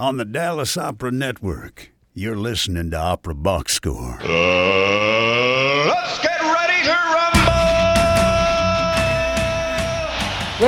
[0.00, 1.92] on the Dallas Opera Network.
[2.14, 4.18] You're listening to Opera Box Score.
[4.22, 7.52] Uh, let's get ready to rumble!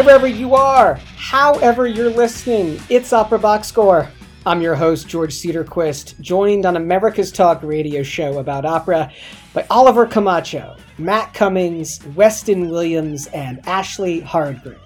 [0.04, 4.06] Wherever you are, however you're listening, it's Opera Box Score.
[4.44, 9.10] I'm your host, George Cedarquist, joined on America's Talk radio show about opera
[9.54, 14.78] by Oliver Camacho, Matt Cummings, Weston Williams, and Ashley Hardgrave.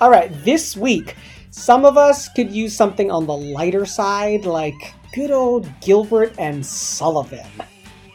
[0.00, 1.16] All right, this week,
[1.50, 6.64] some of us could use something on the lighter side, like good old Gilbert and
[6.64, 7.50] Sullivan.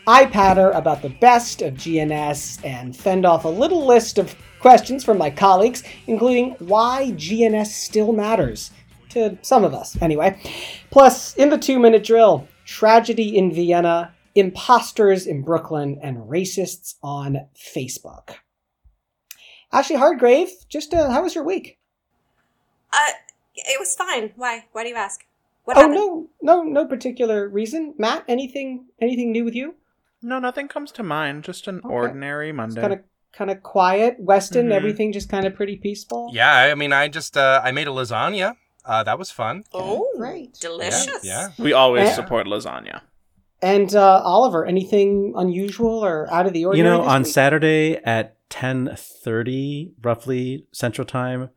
[0.05, 5.03] I patter about the best of GNS and fend off a little list of questions
[5.03, 8.71] from my colleagues, including why GNS still matters.
[9.09, 10.41] To some of us, anyway.
[10.89, 17.45] Plus, in the two minute drill, tragedy in Vienna, imposters in Brooklyn, and racists on
[17.55, 18.35] Facebook.
[19.71, 21.77] Ashley Hardgrave, just uh, how was your week?
[22.91, 23.11] Uh,
[23.55, 24.31] it was fine.
[24.35, 24.65] Why?
[24.71, 25.21] Why do you ask?
[25.65, 25.95] What oh happened?
[25.95, 27.93] no, no, no particular reason.
[27.97, 29.75] Matt, anything, anything new with you?
[30.21, 31.43] No, nothing comes to mind.
[31.43, 32.81] Just an ordinary Monday.
[32.81, 32.99] Kind of,
[33.33, 34.17] kind of quiet.
[34.19, 34.73] Weston, Mhm.
[34.73, 36.29] everything just kind of pretty peaceful.
[36.33, 38.55] Yeah, I mean, I just uh, I made a lasagna.
[38.85, 39.63] Uh, that was fun.
[39.73, 40.53] Oh, Great.
[40.59, 41.23] delicious.
[41.23, 41.49] Yeah.
[41.57, 42.15] we always Yeah.
[42.15, 43.01] support lasagna.
[43.61, 46.77] And uh, Oliver, anything unusual or out of the ordinary?
[46.89, 47.31] you know this on week?
[47.31, 51.49] saturday at 10.30 roughly central time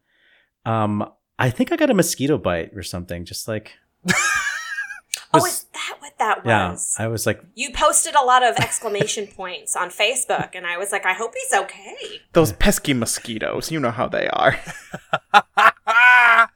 [0.65, 1.09] um
[1.39, 3.73] i think i got a mosquito bite or something just like
[5.35, 6.95] Oh, is that what that was?
[6.99, 10.79] yeah i was like You posted a lot of exclamation points on Facebook, and I
[10.79, 11.97] was like, I hope he's okay.
[12.33, 14.57] Those pesky mosquitoes, you know how they are.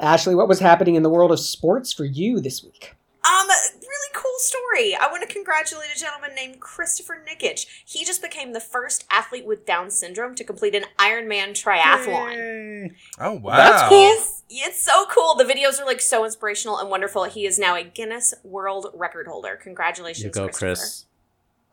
[0.00, 2.94] Ashley, what was happening in the world of sports for you this week?
[3.28, 4.94] Um, really cool story.
[4.94, 7.66] I want to congratulate a gentleman named Christopher Nikic.
[7.84, 12.94] He just became the first athlete with Down syndrome to complete an Ironman triathlon.
[13.20, 13.56] Oh wow.
[13.56, 14.10] That's cool.
[14.12, 15.34] It's, it's so cool.
[15.34, 17.24] The videos are like so inspirational and wonderful.
[17.24, 19.56] He is now a Guinness World Record holder.
[19.62, 21.04] Congratulations, you go chris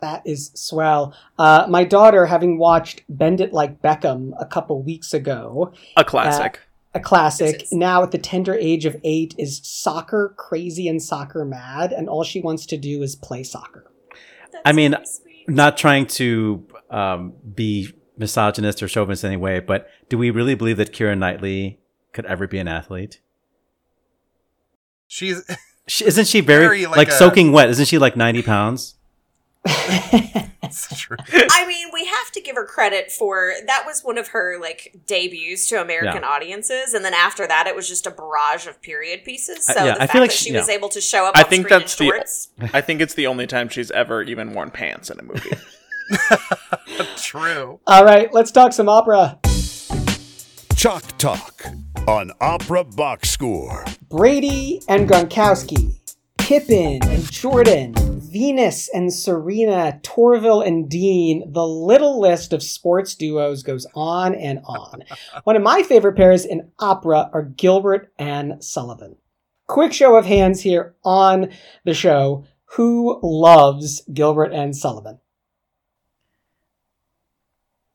[0.00, 1.14] That is swell.
[1.38, 6.60] Uh, my daughter, having watched Bend It Like Beckham a couple weeks ago, A classic.
[6.96, 11.02] A classic, This is- now at the tender age of eight, is soccer crazy and
[11.02, 13.90] soccer mad, and all she wants to do is play soccer.
[14.52, 15.48] That's I mean, sweet.
[15.48, 20.54] not trying to um be misogynist or chauvinist in any way but do we really
[20.54, 21.78] believe that Keira Knightley
[22.12, 23.20] could ever be an athlete?
[25.06, 25.42] She's
[25.86, 27.68] she, isn't she very, Very, like, like a- soaking wet?
[27.70, 28.94] Isn't she like 90 pounds
[30.62, 31.16] it's true.
[31.32, 34.96] I mean, we have to give her credit for that was one of her like
[35.06, 36.28] debuts to American Yeah.
[36.28, 39.68] audiences, and then after that, it was just a barrage of period pieces.
[39.68, 40.74] Uh, So yeah, the I fact feel like that she- she was yeah.
[40.74, 43.46] able to show up, I on think that's in the- I think it's the only
[43.46, 45.50] time she's ever even worn pants in a movie.
[47.16, 47.80] true.
[47.86, 49.38] All right, let's talk some opera.
[50.76, 51.64] Chalk Talk
[52.06, 53.84] on Opera Box Score.
[54.10, 55.98] Brady and Gronkowski,
[56.46, 61.52] Pippin and Jordan, Venus and Serena, Torvill and Dean.
[61.52, 65.02] The little list of sports duos goes on and on.
[65.42, 69.16] One of my favorite pairs in opera are Gilbert and Sullivan.
[69.66, 71.50] Quick show of hands here on
[71.82, 72.44] the show.
[72.76, 75.18] Who loves Gilbert and Sullivan?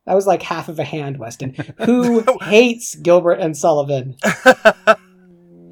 [0.06, 1.56] That was like half of a hand, Weston.
[1.85, 4.17] Who hates Gilbert and Sullivan?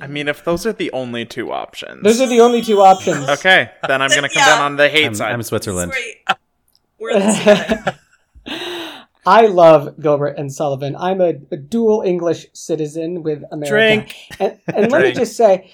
[0.01, 2.03] I mean, if those are the only two options.
[2.03, 3.27] Those are the only two options.
[3.29, 4.55] Okay, then I'm gonna come Yeah.
[4.55, 5.31] down on the hate I'm, side.
[5.31, 6.37] I'm switzerland Sweet.
[6.99, 7.95] We're the same.
[9.25, 10.95] I love Gilbert and Sullivan.
[10.95, 13.69] I'm a, a dual English citizen with America.
[13.69, 14.15] Drink.
[14.39, 15.69] And, and let me just say,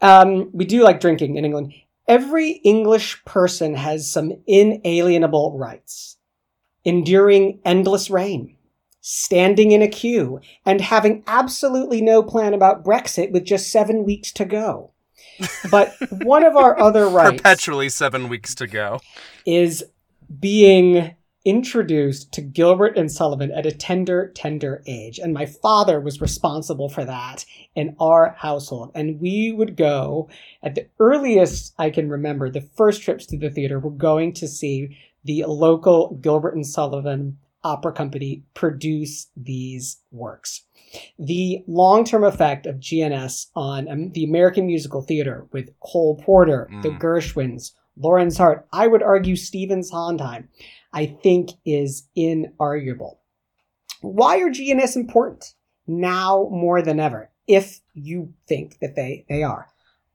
[0.00, 1.74] um, we do like drinking in England.
[2.06, 6.16] Every English person has some inalienable rights.
[6.84, 8.56] Enduring endless rain,
[9.10, 14.30] standing in a queue, and having absolutely no plan about Brexit with just seven weeks
[14.32, 14.92] to go.
[15.70, 19.00] But one of our other rights Perpetually seven weeks to go.
[19.46, 19.82] is
[20.38, 21.14] being
[21.46, 25.18] introduced to Gilbert and Sullivan at a tender, tender age.
[25.18, 28.90] And my father was responsible for that in our household.
[28.94, 30.28] And we would go
[30.62, 34.46] at the earliest I can remember, the first trips to the theater were going to
[34.46, 40.64] see the local Gilbert and Sullivan opera company produce these works.
[41.18, 46.68] The long term effect of GNS on um, the American musical theater with Cole Porter,
[46.82, 47.00] the Mm.
[47.00, 50.48] Gershwins, Lorenz Hart, I would argue Stephen Sondheim,
[50.92, 53.16] I think is inarguable.
[54.00, 55.54] Why are GNS important
[55.86, 57.30] now more than ever?
[57.46, 59.66] If you think that they, they are.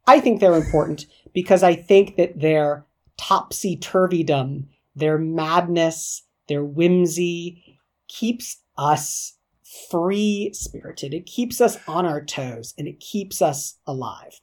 [0.07, 2.86] I think they're important because I think that their
[3.18, 6.24] topsy turvydom, their madness,
[6.54, 9.38] their whimsy keeps us
[9.90, 11.16] free spirited.
[11.16, 14.40] It keeps us on our toes and it keeps us alive.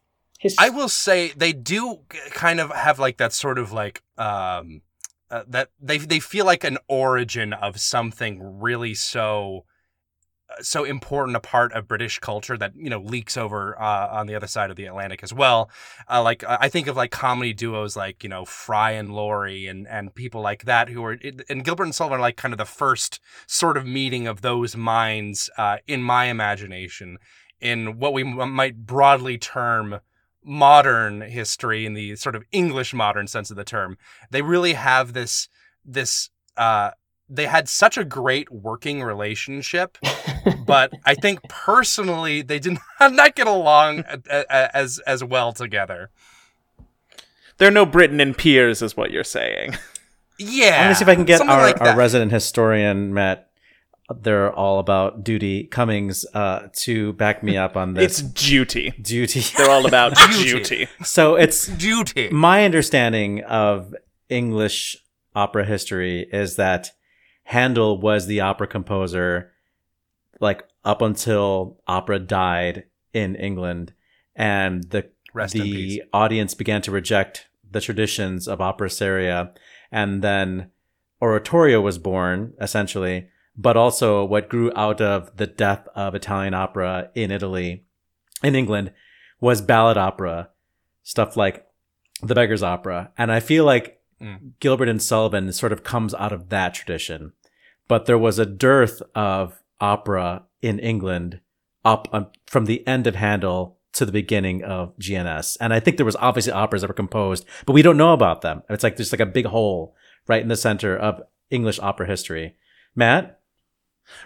[0.58, 4.82] I will say they do kind of have like that sort of like um
[5.30, 9.66] uh, that they they feel like an origin of something really so
[10.60, 14.34] so important a part of British culture that you know leaks over uh, on the
[14.34, 15.70] other side of the Atlantic as well.
[16.08, 19.86] Uh, like I think of like comedy duos like you know Fry and Laurie and
[19.88, 21.18] and people like that who are
[21.48, 24.76] and Gilbert and Sullivan are like kind of the first sort of meeting of those
[24.76, 27.18] minds uh, in my imagination
[27.60, 30.00] in what we might broadly term
[30.42, 33.98] modern history in the sort of English modern sense of the term.
[34.30, 35.48] They really have this
[35.84, 36.90] this uh
[37.32, 39.96] they had such a great working relationship,
[40.66, 46.10] but I think personally they did not get along a- a- as as well together.
[47.58, 49.76] They're no Britten and Pears, is what you're saying.
[50.38, 53.46] Yeah, I'm gonna see if I can get our, like our resident historian Matt.
[54.22, 58.18] They're all about duty Cummings uh, to back me up on this.
[58.20, 58.90] It's duty.
[59.00, 59.44] duty.
[59.56, 60.42] They're all about Duty.
[60.50, 60.88] duty.
[61.04, 62.28] so it's duty.
[62.30, 63.94] my understanding of
[64.28, 64.96] English
[65.36, 66.90] opera history is that
[67.50, 69.50] Handel was the opera composer
[70.38, 73.92] like up until opera died in England
[74.36, 79.52] and the Rest the audience began to reject the traditions of opera seria
[79.90, 80.70] and then
[81.20, 83.26] oratorio was born essentially
[83.56, 87.84] but also what grew out of the death of Italian opera in Italy
[88.44, 88.92] in England
[89.40, 90.50] was ballad opera
[91.02, 91.66] stuff like
[92.22, 93.10] the Beggar's Opera.
[93.16, 94.52] And I feel like Mm.
[94.60, 97.32] Gilbert and Sullivan sort of comes out of that tradition.
[97.90, 101.40] But there was a dearth of opera in England
[101.84, 105.56] up um, from the end of Handel to the beginning of GNS.
[105.60, 108.42] And I think there was obviously operas that were composed, but we don't know about
[108.42, 108.62] them.
[108.70, 109.96] It's like there's like a big hole
[110.28, 111.20] right in the center of
[111.50, 112.54] English opera history.
[112.94, 113.40] Matt?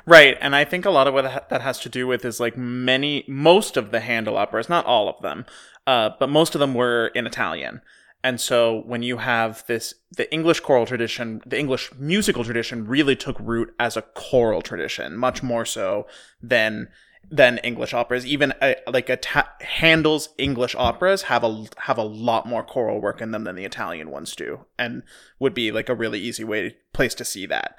[0.05, 2.59] Right, and I think a lot of what that has to do with is like
[2.59, 5.47] many, most of the Handel operas, not all of them,
[5.87, 7.81] uh, but most of them were in Italian.
[8.25, 13.15] And so when you have this, the English choral tradition, the English musical tradition really
[13.15, 16.07] took root as a choral tradition, much more so
[16.43, 16.89] than
[17.31, 18.25] than English operas.
[18.27, 23.01] Even uh, like a ta- Handel's English operas have a have a lot more choral
[23.01, 25.03] work in them than the Italian ones do, and
[25.39, 27.77] would be like a really easy way place to see that.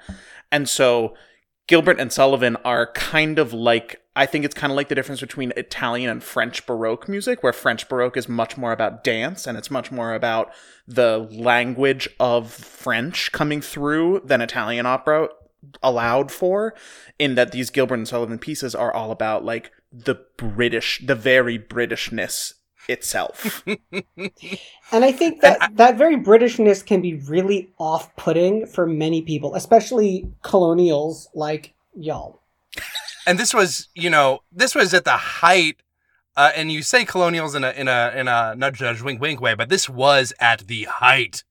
[0.52, 1.16] And so
[1.66, 5.20] Gilbert and Sullivan are kind of like I think it's kind of like the difference
[5.20, 9.58] between Italian and French Baroque music, where French Baroque is much more about dance and
[9.58, 10.50] it's much more about
[10.88, 15.28] the language of French coming through than Italian opera
[15.82, 16.74] allowed for.
[17.18, 21.58] In that these Gilbert and Sullivan pieces are all about like the British, the very
[21.58, 22.54] Britishness
[22.88, 23.64] itself.
[24.92, 30.30] And I think that that very Britishness can be really off-putting for many people, especially
[30.42, 32.40] colonials like y'all.
[33.26, 35.82] and this was you know this was at the height
[36.36, 39.40] uh, and you say colonials in a in a in a nudge nudge wink wink
[39.40, 41.44] way but this was at the height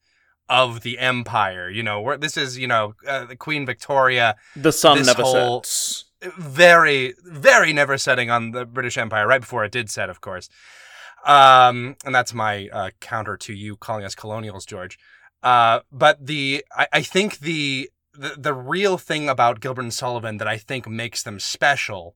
[0.48, 4.72] of the empire you know where this is you know uh, the queen victoria the
[4.72, 6.06] sun This never whole- sets.
[6.38, 10.50] very very never setting on the british empire right before it did set of course
[11.26, 14.98] um and that's my uh, counter to you calling us colonials george
[15.44, 20.38] uh but the i, I think the, the the real thing about gilbert and sullivan
[20.38, 22.16] that i think makes them special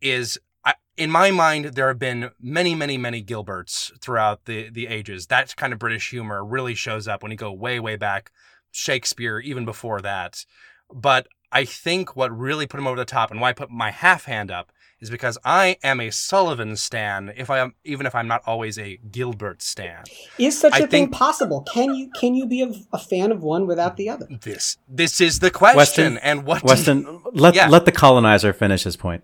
[0.00, 4.86] is I, in my mind there have been many many many gilberts throughout the the
[4.86, 5.26] ages.
[5.26, 8.30] That kind of british humor really shows up when you go way way back
[8.70, 10.44] shakespeare even before that.
[10.92, 13.90] But I think what really put him over the top and why I put my
[13.90, 18.14] half hand up is because I am a Sullivan stan, if I am even if
[18.14, 20.04] I'm not always a Gilbert stan.
[20.38, 21.62] Is such a I thing possible?
[21.72, 24.26] Can you can you be a, a fan of one without the other?
[24.42, 25.78] This this is the question.
[25.78, 27.68] Weston, and what Weston, let Yeah.
[27.68, 29.22] let the colonizer finish his point.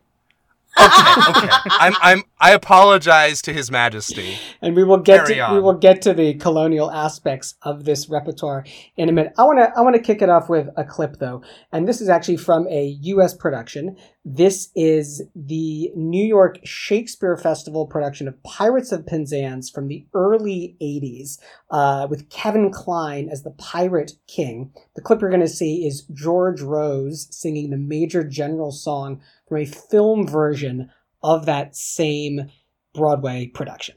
[0.78, 1.48] Okay, okay.
[1.66, 4.36] I'm I'm I apologize to His Majesty.
[4.60, 5.54] And we will get Carry to on.
[5.54, 8.64] we will get to the colonial aspects of this repertoire
[8.96, 9.32] in a minute.
[9.38, 12.00] I want to I want to kick it off with a clip though, and this
[12.00, 13.34] is actually from a U.S.
[13.34, 13.96] production.
[14.26, 20.76] This is the New York Shakespeare Festival production of Pirates of Penzance from the early
[20.82, 21.38] '80s,
[21.70, 24.72] uh, with Kevin Kline as the Pirate King.
[24.96, 29.58] The clip you're going to see is George Rose singing the Major General song from
[29.58, 30.90] a film version
[31.22, 32.50] of that same
[32.94, 33.96] Broadway production.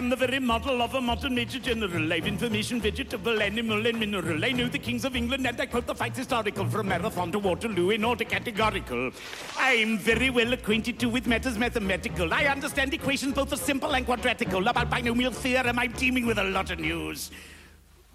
[0.00, 2.10] Am the very model of a modern major general.
[2.10, 4.42] I've information, vegetable, animal, and mineral.
[4.42, 7.38] I know the kings of England, and I quote the facts historical from Marathon to
[7.38, 9.10] Waterloo in order categorical.
[9.58, 12.32] I'm very well acquainted too with matters mathematical.
[12.32, 14.66] I understand equations both for simple and quadratical.
[14.70, 17.30] About binomial theorem, I'm teeming with a lot of news.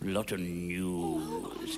[0.01, 1.77] Lot of news.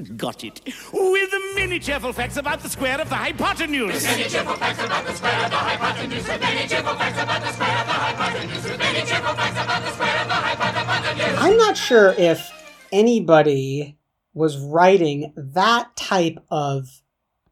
[0.00, 0.60] Got it.
[0.92, 4.04] With the many cheerful facts about the square of the hypotenuse.
[4.04, 6.26] Many cheerful facts about the square of the hypotenuse.
[6.26, 8.78] Many cheerful facts about the square of the hypotenuse.
[8.78, 11.38] Many cheerful facts about the square of the hypotenuse.
[11.38, 12.50] I'm not sure if
[12.92, 13.98] anybody
[14.32, 17.02] was writing that type of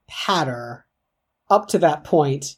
[0.07, 0.87] patter
[1.51, 2.57] up to that point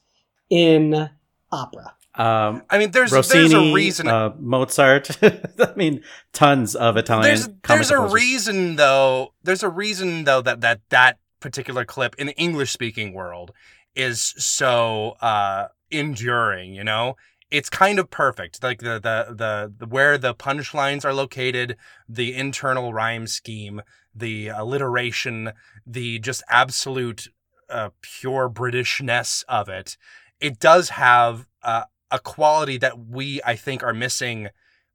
[0.49, 1.11] in
[1.51, 1.95] opera.
[2.21, 4.07] Um, I mean, there's Rossini, there's a reason.
[4.07, 5.17] uh, Mozart.
[5.23, 6.03] I mean,
[6.35, 7.23] tons of Italian.
[7.23, 9.33] there's there's a reason though.
[9.43, 13.53] There's a reason though that that that particular clip in the English speaking world
[13.95, 16.75] is so uh enduring.
[16.75, 17.17] You know,
[17.51, 18.63] it's kind of perfect.
[18.63, 23.81] Like the the the, the where the punchlines are located, the internal rhyme scheme,
[24.15, 25.53] the alliteration,
[25.87, 27.29] the just absolute
[27.71, 29.97] uh, pure Britishness of it.
[30.39, 34.49] It does have uh, a quality that we, I think, are missing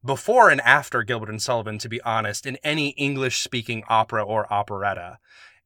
[0.04, 4.52] before and after Gilbert and Sullivan, to be honest, in any English speaking opera or
[4.52, 5.18] operetta.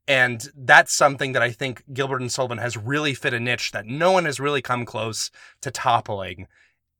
[0.08, 3.86] And that's something that I think Gilbert and Sullivan has really fit a niche that
[3.86, 5.30] no one has really come close
[5.60, 6.46] to toppling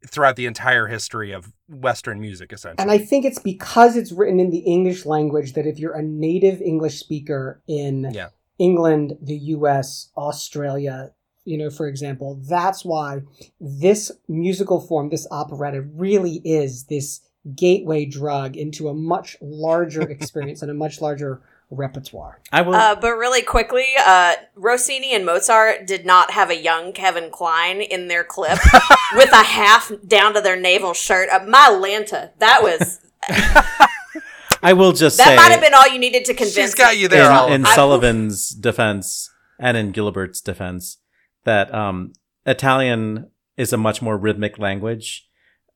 [0.06, 2.82] throughout the entire history of Western music, essentially.
[2.82, 6.02] And I think it's because it's written in the English language that if you're a
[6.02, 8.28] native English speaker in Yeah.
[8.58, 11.12] England, the US, Australia,
[11.50, 13.22] you know, for example, that's why
[13.60, 17.22] this musical form, this operetta, really is this
[17.56, 21.42] gateway drug into a much larger experience and a much larger
[21.72, 22.40] repertoire.
[22.52, 22.74] I will.
[22.74, 27.80] Uh, but really quickly, uh, Rossini and Mozart did not have a young Kevin Kline
[27.80, 28.58] in their clip
[29.16, 31.28] with a half down to their navel shirt.
[31.30, 33.00] Uh, my Lanta, that was
[34.62, 36.54] I will just that say might have been all you needed to convince.
[36.54, 40.98] She's got you there, in, in Sullivan's defense and in Gilbert's defense
[41.44, 42.12] that um,
[42.46, 45.28] Italian is a much more rhythmic language,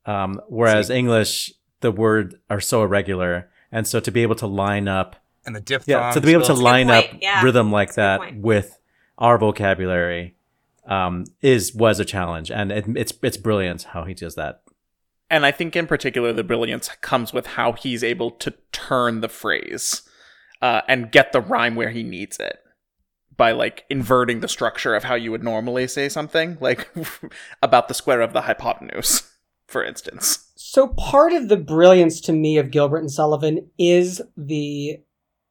[0.06, 4.88] um, whereas English the words are so irregular, and so to be able to line
[4.88, 5.88] up, and the diphthongs.
[5.88, 7.42] yeah, so to be able to line up yeah.
[7.42, 8.78] rhythm like That's that with
[9.18, 10.36] our vocabulary
[10.86, 14.62] um, is was a challenge, and it, it's it's brilliant how he does that.
[15.30, 19.28] And I think in particular, the brilliance comes with how he's able to turn the
[19.28, 20.02] phrase
[20.62, 22.63] uh, and get the rhyme where he needs it
[23.36, 26.88] by like inverting the structure of how you would normally say something, like
[27.62, 29.30] about the square of the hypotenuse,
[29.66, 30.50] for instance.
[30.56, 34.98] So part of the brilliance to me of Gilbert and Sullivan is the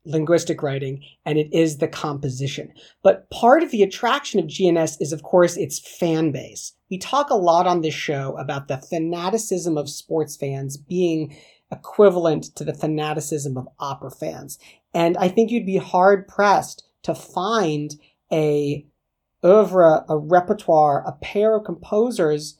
[0.06, 2.74] linguistic writing and it is the composition.
[3.04, 6.74] But part of the attraction of GNS is of course its fan base.
[6.90, 11.36] We talk a lot on this show about the fanaticism of sports fans being
[11.72, 14.60] equivalent to the fanaticism of opera fans.
[14.94, 17.96] And I think you'd be hard pressed to find
[18.32, 18.86] a
[19.44, 22.58] oeuvre, a repertoire, a pair of composers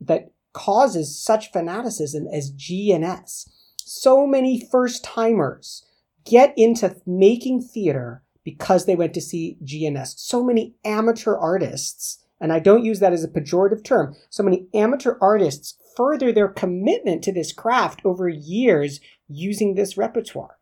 [0.00, 3.48] that causes such fanaticism as G and S.
[3.76, 5.84] So many first timers
[6.24, 10.14] get into making theater because they went to see G and S.
[10.18, 14.66] So many amateur artists, and I don't use that as a pejorative term, so many
[14.74, 20.58] amateur artists further their commitment to this craft over years using this repertoire.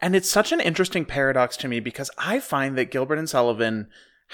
[0.00, 3.88] And it's such an interesting paradox to me because I find that Gilbert and Sullivan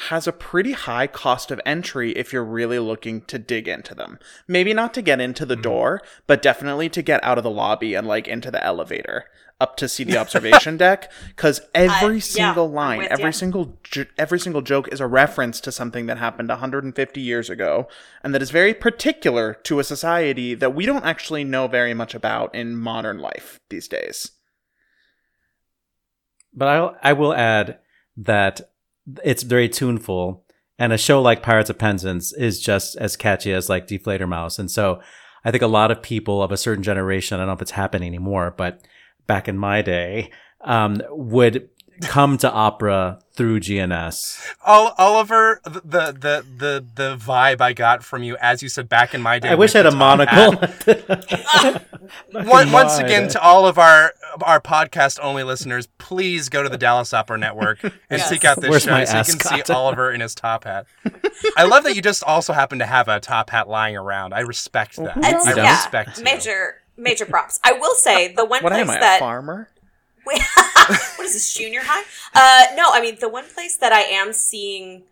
[0.09, 4.19] has a pretty high cost of entry if you're really looking to dig into them.
[4.49, 5.63] Maybe not to get into the mm-hmm.
[5.63, 9.27] door, but definitely to get out of the lobby and like into the elevator
[9.61, 13.31] up to see the observation deck cuz every yeah, single I'm line, every ya.
[13.31, 17.87] single jo- every single joke is a reference to something that happened 150 years ago
[18.25, 22.17] and that is very particular to a society that we don't actually know very much
[22.17, 24.33] about in modern life these days.
[26.55, 27.79] But I I will add
[28.17, 28.61] that
[29.23, 30.45] it's very tuneful,
[30.79, 34.59] and a show like Pirates of Penzance is just as catchy as like Die Fledermaus,
[34.59, 35.01] and so
[35.45, 37.73] I think a lot of people of a certain generation, I don't know if it's
[37.73, 38.81] happening anymore, but
[39.27, 40.31] back in my day,
[40.63, 41.69] um, would
[42.03, 44.41] come to opera through GNS.
[44.65, 45.71] Oliver, the,
[46.13, 49.49] the the the vibe I got from you as you said back in my day.
[49.49, 50.53] I wish I had a monocle.
[50.53, 51.85] hat.
[52.33, 56.63] Back One, in once again, to all of our our podcast only listeners, please go
[56.63, 58.29] to the Dallas Opera Network and Yes.
[58.29, 60.87] seek out this Where's show my so you can see Oliver in his top hat.
[61.57, 64.35] I love that you just also happen to have a top hat lying around.
[64.35, 65.17] I respect that.
[65.17, 66.25] It's, I yeah, respect you.
[66.25, 67.59] major major props.
[67.65, 69.69] I will say the one What place am I, a that farmer?
[70.27, 70.41] Wait,
[70.87, 72.03] what is this junior high?
[72.35, 75.05] Uh, no, I mean the one place that I am seeing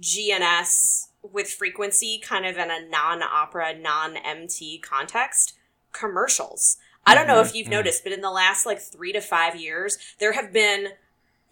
[0.00, 5.54] GNS with frequency, kind of in a non-opera, non-MT context,
[5.92, 6.78] commercials.
[7.06, 9.98] I don't know if you've noticed, but in the last like three to five years,
[10.18, 10.90] there have been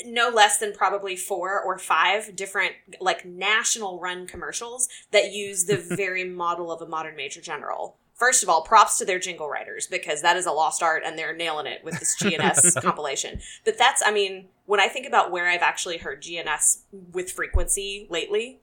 [0.05, 5.77] no less than probably four or five different like national run commercials that use the
[5.97, 9.87] very model of a modern major general First of all, props to their jingle writers
[9.87, 13.41] because that is a lost art and they're nailing it with this GNS compilation.
[13.65, 16.81] But that's, I mean, when I think about where I've actually heard GNS
[17.13, 18.59] with frequency lately,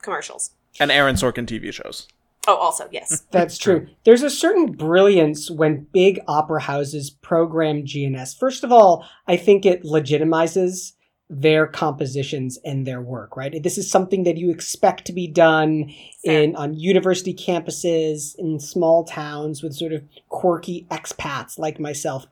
[0.00, 0.52] commercials.
[0.78, 2.06] And Aaron Sorkin TV shows.
[2.46, 3.24] Oh, also, yes.
[3.32, 3.88] That's true.
[4.04, 8.38] There's a certain brilliance when big opera houses program GNS.
[8.38, 10.92] First of all, I think it legitimizes
[11.32, 13.62] their compositions and their work, right?
[13.62, 15.94] This is something that you expect to be done
[16.24, 22.26] in on university campuses in small towns with sort of quirky expats like myself.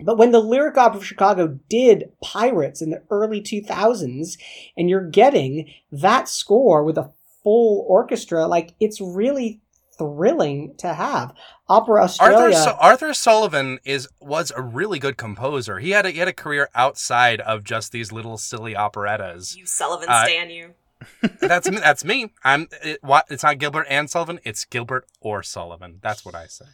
[0.00, 4.36] But when the Lyric Opera of Chicago did Pirates in the early 2000s,
[4.76, 7.12] and you're getting that score with a
[7.44, 9.60] full orchestra, like it's really
[9.98, 11.34] thrilling to have.
[11.68, 12.36] Opera Australia.
[12.38, 15.78] Arthur, so- Arthur Sullivan is was a really good composer.
[15.80, 19.56] He had a, he had a career outside of just these little silly operettas.
[19.56, 20.74] You Sullivan Uh, stan you.
[21.40, 21.78] That's me.
[21.78, 22.32] That's me.
[22.42, 22.68] I'm.
[22.82, 23.26] It, what?
[23.30, 24.40] It's not Gilbert and Sullivan.
[24.44, 26.00] It's Gilbert or Sullivan.
[26.02, 26.64] That's what I say.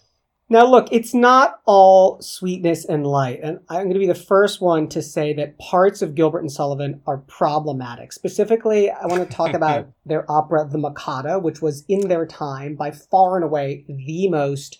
[0.50, 3.40] Now, look, it's not all sweetness and light.
[3.42, 6.52] And I'm going to be the first one to say that parts of Gilbert and
[6.52, 8.12] Sullivan are problematic.
[8.12, 12.74] Specifically, I want to talk about their opera, The Mikado, which was in their time
[12.74, 14.78] by far and away the most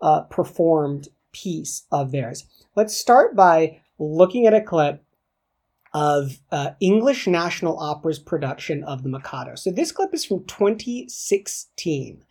[0.00, 2.44] uh, performed piece of theirs.
[2.74, 5.03] Let's start by looking at a clip
[5.94, 9.54] of uh, English National Opera's production of The Mikado.
[9.54, 12.24] So this clip is from 2016.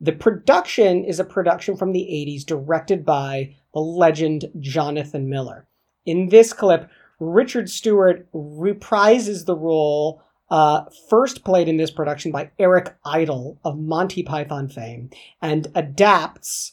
[0.00, 5.68] The production is a production from the 80s directed by the legend Jonathan Miller.
[6.06, 6.88] In this clip,
[7.20, 13.78] Richard Stewart reprises the role uh, first played in this production by Eric Idle of
[13.78, 15.10] Monty Python fame
[15.40, 16.72] and adapts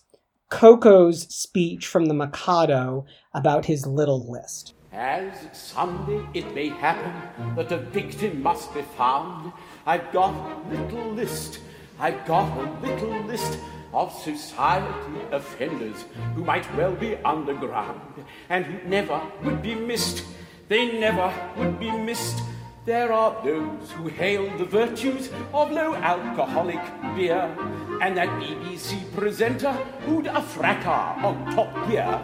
[0.50, 4.74] Ko-Ko's speech from the Mikado about his little list.
[4.92, 9.52] As someday it may happen that a victim must be found,
[9.86, 11.60] I've got a little list,
[12.00, 13.60] I've got a little list
[13.94, 20.24] of society offenders who might well be underground and who never would be missed.
[20.68, 22.42] They never would be missed.
[22.88, 26.80] There are those who hail the virtues of low alcoholic
[27.18, 27.54] beer,
[28.02, 29.74] and that BBC presenter
[30.06, 32.24] who'd a fracas on Top Gear.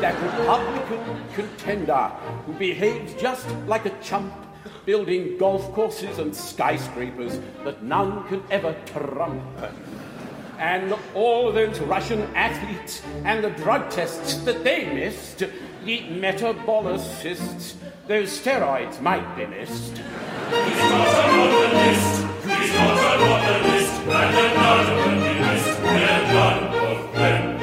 [0.00, 2.10] That Republican contender
[2.46, 4.34] who behaves just like a chump,
[4.86, 9.40] building golf courses and skyscrapers that none can ever trump.
[10.58, 15.38] And all those Russian athletes and the drug tests that they missed,
[15.84, 19.96] the metabolicists, those steroids might be missed.
[19.96, 22.26] He's not on the list.
[22.42, 24.00] He's not on the list.
[24.02, 25.80] And none of them be missed.
[25.80, 27.62] And none of them.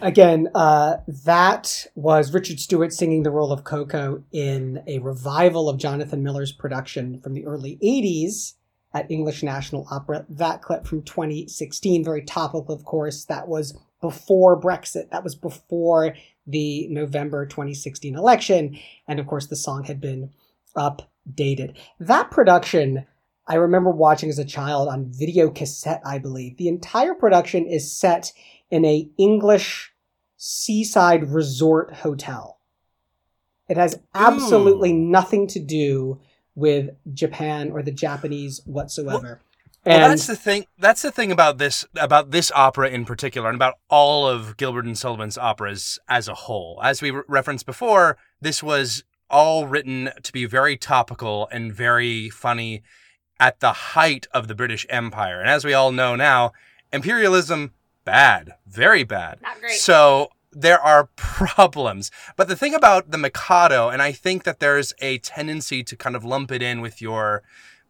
[0.00, 5.76] Again, uh, that was Richard Stewart singing the role of Ko-Ko in a revival of
[5.76, 8.54] Jonathan Miller's production from the early 80s
[8.94, 10.24] at English National Opera.
[10.28, 13.24] That clip from 2016, very topical, of course.
[13.24, 15.10] That was before Brexit.
[15.10, 16.14] That was before
[16.48, 18.78] the November 2016 election.
[19.06, 20.30] And of course, the song had been
[20.76, 21.76] updated.
[22.00, 23.06] That production,
[23.46, 26.56] I remember watching as a child on video cassette, I believe.
[26.56, 28.32] The entire production is set
[28.70, 29.92] in a English
[30.36, 32.58] seaside resort hotel.
[33.68, 35.10] It has absolutely hmm.
[35.10, 36.20] nothing to do
[36.54, 39.40] with Japan or the Japanese whatsoever.
[39.88, 40.66] Well, that's the thing.
[40.78, 44.84] That's the thing about this about this opera in particular, and about all of Gilbert
[44.84, 46.80] and Sullivan's operas as a whole.
[46.82, 52.30] As we re- referenced before, this was all written to be very topical and very
[52.30, 52.82] funny
[53.40, 55.40] at the height of the British Empire.
[55.40, 56.52] And as we all know now,
[56.92, 57.72] imperialism
[58.04, 59.40] bad, very bad.
[59.42, 59.72] Not great.
[59.72, 62.10] So there are problems.
[62.36, 66.16] But the thing about the Mikado, and I think that there's a tendency to kind
[66.16, 67.42] of lump it in with your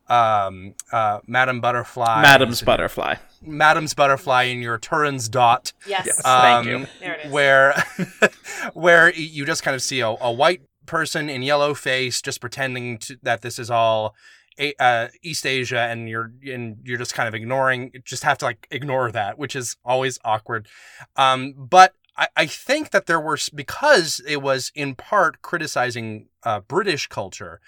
[0.08, 3.14] um, uh, Madame Butterfly, Madama Butterfly.
[3.42, 5.72] Madama Butterfly in your Turandot.
[5.86, 6.20] Yes.
[6.22, 6.86] Thank um, you.
[7.00, 7.32] There it is.
[7.32, 7.84] Where,
[8.74, 12.98] where you just kind of see a, a white person in yellow face just pretending
[12.98, 14.14] to, that this is all
[14.58, 17.92] a, uh, East Asia, and you're and you're just kind of ignoring.
[18.04, 20.68] Just have to like ignore that, which is always awkward.
[21.16, 26.60] Um, but I, I think that there were because it was in part criticizing uh,
[26.60, 27.60] British culture.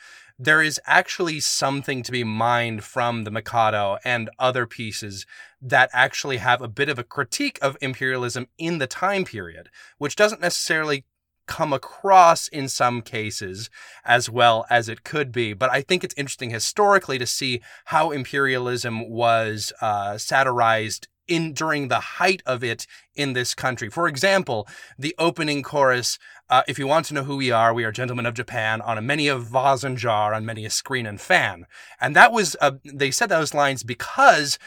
[0.43, 5.27] There is actually something to be mined from the Mikado and other pieces
[5.61, 10.17] that actually have a bit of a critique of imperialism in the time period, which
[10.17, 11.05] doesn't necessarily
[11.47, 13.69] come across in some cases
[14.03, 15.53] as well as it could be.
[15.53, 21.89] But I think it's interesting historically to see how imperialism was uh, satirized in during
[21.89, 23.89] the height of it in this country.
[23.89, 26.19] For example, the opening chorus,
[26.51, 28.99] uh, if you want to know who we are, we are gentlemen of Japan, on
[28.99, 31.67] a many a vase and jar, on many a screen and fan.
[32.01, 34.59] And that was, uh, they said those lines because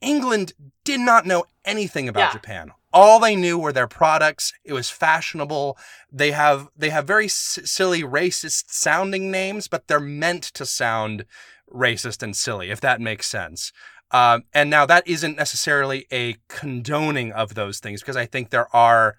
[0.00, 0.52] England
[0.84, 2.32] did not know anything about Yeah.
[2.32, 2.72] Japan.
[2.92, 4.52] All they knew were their products.
[4.64, 5.76] It was fashionable.
[6.10, 11.26] They have they have very s- silly racist sounding names, but they're meant to sound
[11.70, 13.72] racist and silly, if that makes sense.
[14.10, 18.74] Um, and now that isn't necessarily a condoning of those things because I think there
[18.74, 19.16] are,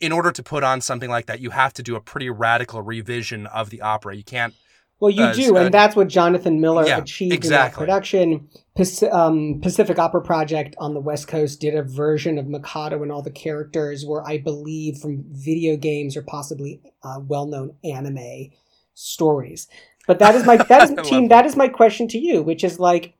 [0.00, 2.80] in order to put on something like that, you have to do a pretty radical
[2.80, 4.16] revision of the opera.
[4.16, 4.54] You can't.
[4.98, 8.48] Well, you as do, a- and that's what Jonathan Miller Yeah, achieved in that production.
[8.76, 13.10] Pac- um, Pacific Opera Project on the West Coast did a version of Mikado and
[13.10, 18.50] all the characters were, I believe, from video games or possibly uh, well-known anime
[18.94, 19.68] stories.
[20.06, 21.28] But that is my that is team.
[21.28, 23.14] That is my question to you, which is like,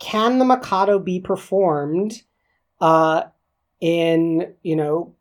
[0.00, 2.22] can the Mikado be performed
[2.80, 3.24] uh,
[3.80, 5.14] in you know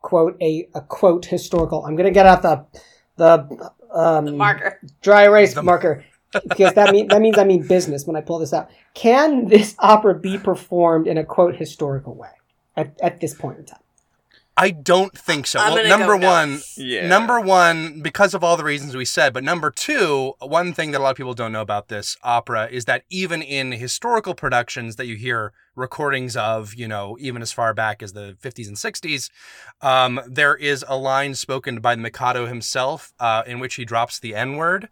[0.00, 1.84] quote a, a quote historical?
[1.84, 2.64] I'm gonna get out the
[3.16, 4.80] the um, The marker.
[5.02, 6.04] dry erase The- marker
[6.48, 8.70] because that mean that means I mean business when I pull this out.
[8.94, 12.30] Can this opera be performed in a quote historical way
[12.76, 13.80] at, at this point in time?
[14.56, 15.58] I don't think so.
[15.58, 17.06] I'm well, number go one, Yeah.
[17.06, 21.00] number one, because of all the reasons we said, but number two, one thing that
[21.00, 24.96] a lot of people don't know about this opera is that even in historical productions
[24.96, 28.76] that you hear recordings of, you know, even as far back as the 50s and
[28.76, 29.30] 60s,
[29.80, 34.18] um, there is a line spoken by the Mikado himself uh, in which he drops
[34.20, 34.90] the N word.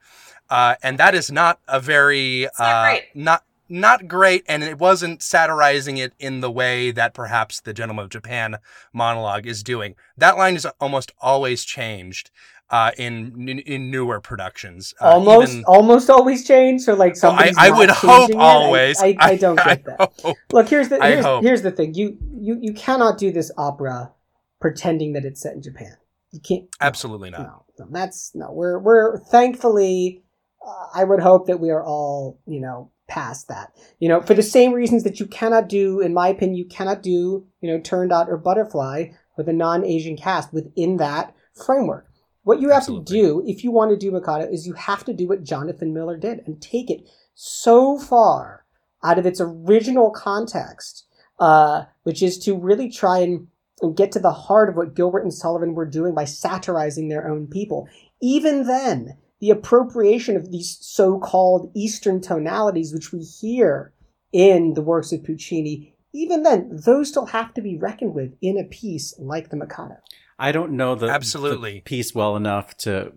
[0.48, 3.04] Uh, and that is not a very not uh, great.
[3.14, 8.04] not not great, and it wasn't satirizing it in the way that perhaps the Gentleman
[8.04, 8.56] of Japan
[8.92, 9.94] monologue is doing.
[10.16, 12.30] That line is almost always changed
[12.70, 14.94] uh, in, in in newer productions.
[15.00, 18.36] Uh, almost even- almost always changed, So like Well, I, I would hope it?
[18.36, 19.00] Always.
[19.02, 20.12] I, I, don't get that.
[20.22, 20.36] hope.
[20.52, 21.94] Look, here's the here's, here's the thing.
[21.94, 24.12] You you you cannot do this opera
[24.60, 25.96] pretending that it's set in Japan.
[26.32, 26.62] You can't.
[26.62, 26.68] no.
[26.80, 27.40] Absolutely not.
[27.40, 28.52] No, no, that's no.
[28.52, 30.22] We're we're thankfully.
[30.64, 33.76] Uh, I would hope that we are all you know past that.
[33.98, 37.02] You know, for the same reasons that you cannot do, in my opinion, you cannot
[37.02, 41.34] do you know Turandot or Butterfly with a non-Asian cast within that
[41.66, 42.06] framework.
[42.42, 43.04] What you have Absolutely.
[43.04, 45.92] to do if you want to do Mikado is you have to do what Jonathan
[45.92, 48.64] Miller did and take it so far
[49.04, 51.06] out of its original context,
[51.38, 53.48] uh, which is to really try and,
[53.82, 57.28] and get to the heart of what Gilbert and Sullivan were doing by satirizing their
[57.28, 57.88] own people.
[58.22, 63.92] Even then, the appropriation of these so-called Eastern tonalities, which we hear
[64.32, 68.58] in the works of Puccini, even then, those still have to be reckoned with in
[68.58, 69.96] a piece like the Mikado.
[70.38, 71.74] I don't know the, Absolutely.
[71.74, 73.12] the piece well enough to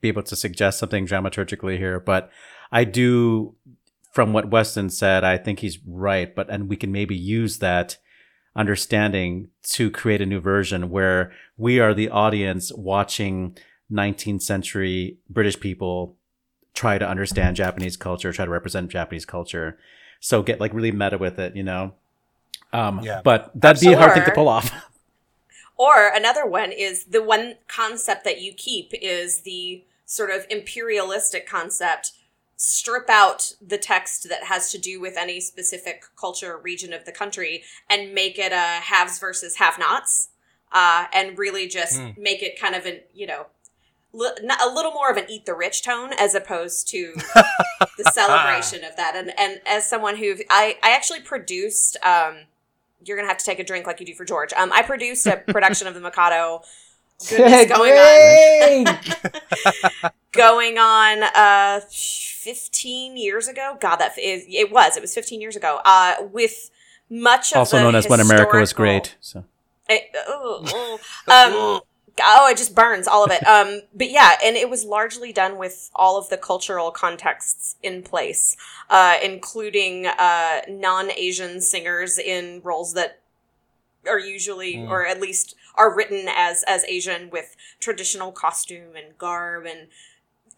[0.00, 2.30] be able to suggest something dramaturgically here, but
[2.70, 3.54] I do,
[4.12, 6.34] from what Weston said, I think he's right.
[6.34, 7.98] But and we can maybe use that
[8.54, 13.56] understanding to create a new version where we are the audience watching
[13.92, 16.14] 19th century British people
[16.74, 19.78] try to understand Japanese culture, try to represent Japanese culture.
[20.20, 21.94] So get like really meta with it, you know.
[22.72, 23.20] Um, Yeah.
[23.24, 24.70] but that'd be a hard thing to pull off.
[25.78, 31.46] Or another one is the one concept that you keep is the sort of imperialistic
[31.46, 32.12] concept.
[32.56, 37.04] Strip out the text that has to do with any specific culture or region of
[37.04, 40.30] the country and make it a haves versus have nots.
[40.72, 42.16] Uh, and really just Mm.
[42.16, 43.46] make it kind of an, you know, li- not-
[44.16, 47.14] a little more of an eat the rich tone as opposed to
[47.96, 49.14] the celebration of that.
[49.14, 52.38] And and as someone who I I actually produced um
[53.04, 54.52] you're gonna have to take a drink like you do for George.
[54.54, 56.62] Um I produced a production of the Mikado
[57.28, 58.98] goodness going on
[60.32, 63.76] going on uh 15 years ago.
[63.80, 64.96] God that it, it was.
[64.96, 65.80] It was 15 years ago.
[65.84, 66.70] Uh with
[67.08, 69.16] much of also the known as When America Was Great.
[69.20, 69.44] So.
[69.88, 70.98] it, oh,
[71.28, 71.76] oh.
[71.76, 71.80] um,
[72.22, 73.46] oh, it just burns all of it.
[73.46, 78.02] Um, but yeah, and it was largely done with all of the cultural contexts in
[78.02, 78.56] place,
[78.90, 83.20] uh, including uh, non-Asian singers in roles that
[84.08, 84.88] are usually, Mm.
[84.88, 89.88] or at least are written as as Asian with traditional costume and garb and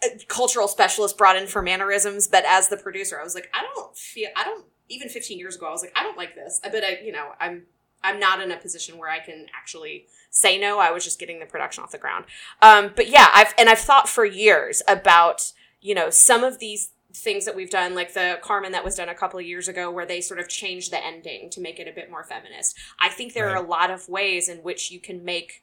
[0.04, 2.28] uh, cultural specialists brought in for mannerisms.
[2.28, 4.64] But as the producer, I was like, I don't feel, I don't.
[4.90, 6.60] Even 15 years ago, I was like, I don't like this.
[6.64, 7.64] I bet I, you know, I'm
[8.02, 10.78] I'm not in a position where I can actually say no.
[10.78, 12.24] I was just getting the production off the ground.
[12.62, 16.90] Um, but yeah, I've and I've thought for years about you know some of these
[17.14, 19.90] things that we've done, like the Carmen that was done a couple of years ago,
[19.90, 22.76] where they sort of changed the ending to make it a bit more feminist.
[23.00, 25.62] I think there are a lot of ways in which you can make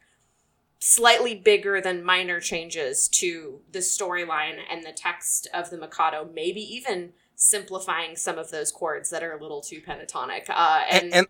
[0.80, 6.62] slightly bigger than minor changes to the storyline and the text of the Mikado, maybe
[6.62, 10.50] even simplifying some of those chords that are a little too pentatonic.
[10.50, 11.28] Uh, and, And, and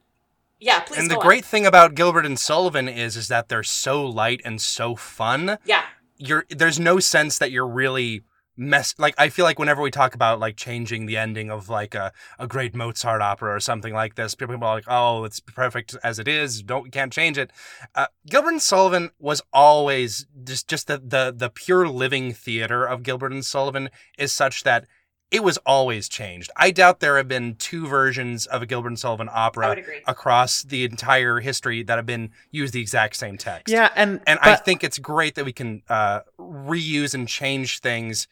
[0.59, 0.99] yeah, please.
[0.99, 1.21] and the on.
[1.21, 5.57] great thing about Gilbert and Sullivan is is that they're so light and so fun.
[5.65, 5.83] yeah,
[6.17, 8.23] You're there's no sense that you're really
[8.57, 11.93] mess like I feel like whenever we talk about like changing the ending of like
[11.93, 15.95] a, a great Mozart opera or something like this, people are like, "Oh, it's perfect
[16.03, 16.61] as it is.
[16.61, 17.51] Don't can't change it."
[17.93, 23.03] Uh, Gilbert and Sullivan was always just just the the the pure living theater of
[23.03, 24.85] Gilbert and Sullivan is such that
[25.31, 26.51] it was always changed.
[26.55, 30.83] I doubt there have been two versions of a Gilbert and Sullivan opera across the
[30.85, 33.71] entire history that have been used the exact same text.
[33.73, 38.27] Yeah, and And I think it's great that we can uh, reuse and change things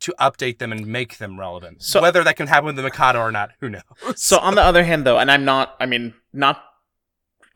[0.00, 1.82] to update them and make them relevant.
[1.82, 3.82] So- Whether that can happen with the Mikado or not, who knows?
[4.16, 6.62] So on the other hand, though, and I'm not, I mean, not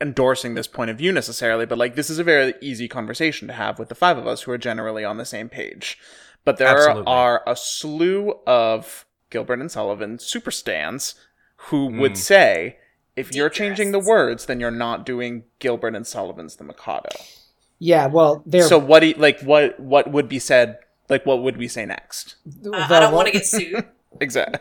[0.00, 3.54] endorsing this point of view necessarily, but like this is a very easy conversation to
[3.54, 5.96] have with the five of us who are generally on the same page.
[6.44, 7.04] But there Absolutely.
[7.06, 11.14] are a slew of Gilbert and Sullivan super stands
[11.68, 12.00] who Hmm.
[12.00, 12.76] would say,
[13.14, 17.10] if you're Deep changing the words, then you're not doing Gilbert and Sullivan's The Mikado.
[17.78, 20.78] Yeah, well, they're So what do you, like what what would be said?
[21.08, 22.36] Like what would we say next?
[22.64, 23.84] Uh, I don't want to get sued.
[24.20, 24.60] Exactly.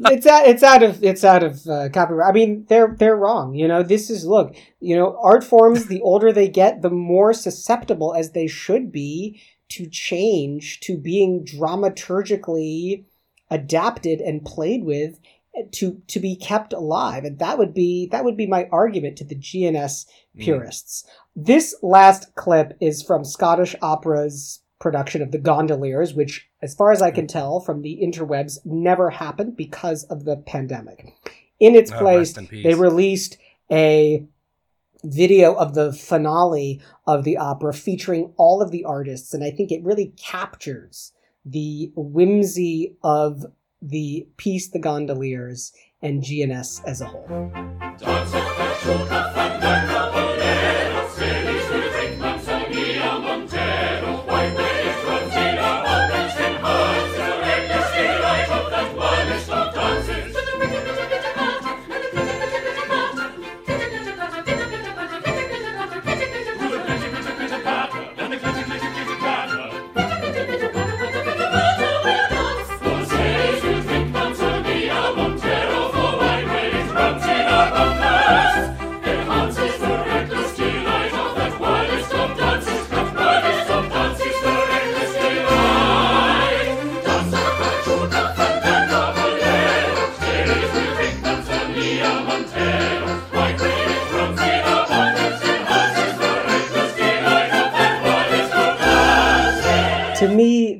[0.00, 2.28] it's out it's out of it's out of uh, copyright.
[2.28, 3.54] I mean, they're they're wrong.
[3.54, 4.54] You know, this is look.
[4.80, 5.86] You know, art forms.
[5.86, 11.44] The older they get, the more susceptible as they should be to change, to being
[11.44, 13.04] dramaturgically
[13.50, 15.18] adapted and played with,
[15.56, 17.24] eh, to to be kept alive.
[17.24, 20.06] And that would be that would be my argument to the GNS
[20.38, 21.04] purists.
[21.36, 27.00] This last clip is from Scottish Opera's production of The Gondoliers, which, as far as
[27.00, 31.14] I can tell from the interwebs, never happened because of the pandemic.
[31.60, 33.38] In its Oh, place, in they released
[33.70, 34.26] a
[35.04, 39.70] video of the finale of the opera featuring all of the artists, and I think
[39.70, 41.12] it really captures
[41.44, 43.44] the whimsy of
[43.82, 47.50] the piece The Gondoliers and GNS as a whole.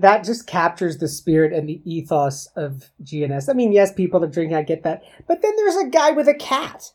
[0.05, 3.49] That just captures the spirit and the ethos of GNS.
[3.49, 5.03] I mean, yes, people are drinking, I get that.
[5.27, 6.93] But then there's a guy with a cat.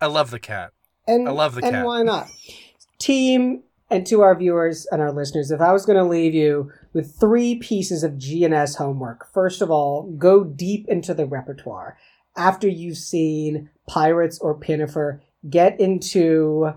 [0.00, 0.72] I love the cat.
[1.06, 1.84] And, I love the and cat.
[1.84, 2.28] why not?
[2.98, 6.72] Team, and to our viewers and our listeners, if I was going to leave you
[6.94, 11.98] with three pieces of GNS homework, first of all, go deep into the repertoire.
[12.34, 16.72] After you've seen Pirates or Pinafore, get into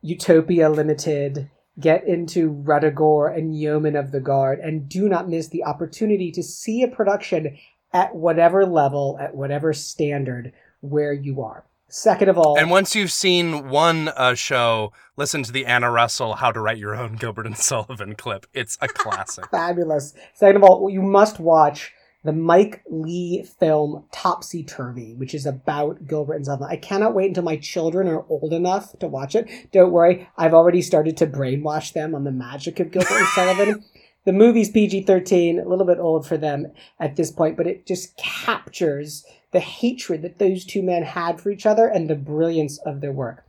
[0.00, 5.64] Utopia Limited, get into Ruddigore and Yeoman of the Guard, and do not miss the
[5.64, 7.56] opportunity to see a production
[7.92, 11.64] at whatever level, at whatever standard where you are.
[11.88, 16.34] Second of all, And once you've seen one uh, show, listen to the Anna Russell
[16.36, 18.46] "How to Write Your Own Gilbert and Sullivan" clip.
[18.54, 19.46] It's a classic.
[19.50, 20.14] fabulous.
[20.32, 21.92] Second of all, you must watch
[22.24, 26.68] the Mike Leigh film Topsy Turvy, which is about Gilbert and Sullivan.
[26.70, 29.48] I cannot wait until my children are old enough to watch it.
[29.72, 33.84] Don't worry, I've already started to brainwash them on the magic of Gilbert and Sullivan.
[34.24, 36.68] The movie's PG 13, a little bit old for them
[37.00, 41.50] at this point, but it just captures the hatred that those two men had for
[41.50, 43.44] each other and the brilliance of their work.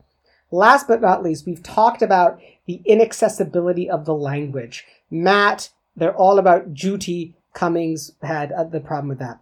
[0.49, 4.85] Last but not least, we've talked about the inaccessibility of the language.
[5.11, 7.33] Matt, they're all about Juti.
[7.53, 9.39] Cummings had uh, the problem with that.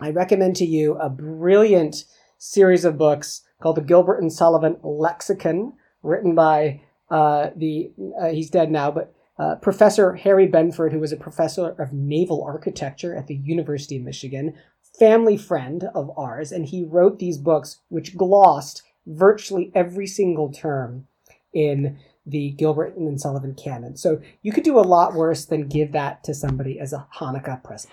[0.00, 2.04] I recommend to you a brilliant
[2.38, 8.50] series of books called the Gilbert and Sullivan Lexicon, written by uh, the uh, he's
[8.50, 13.26] dead now, but uh, Professor Harry Benford, who was a professor of naval architecture at
[13.26, 14.54] the University of Michigan,
[14.98, 21.06] family friend of ours, and he wrote these books which glossed virtually every single term
[21.52, 23.96] in the Gilbert and Sullivan canon.
[23.96, 27.62] So you could do a lot worse than give that to somebody as a Hanukkah
[27.62, 27.92] present.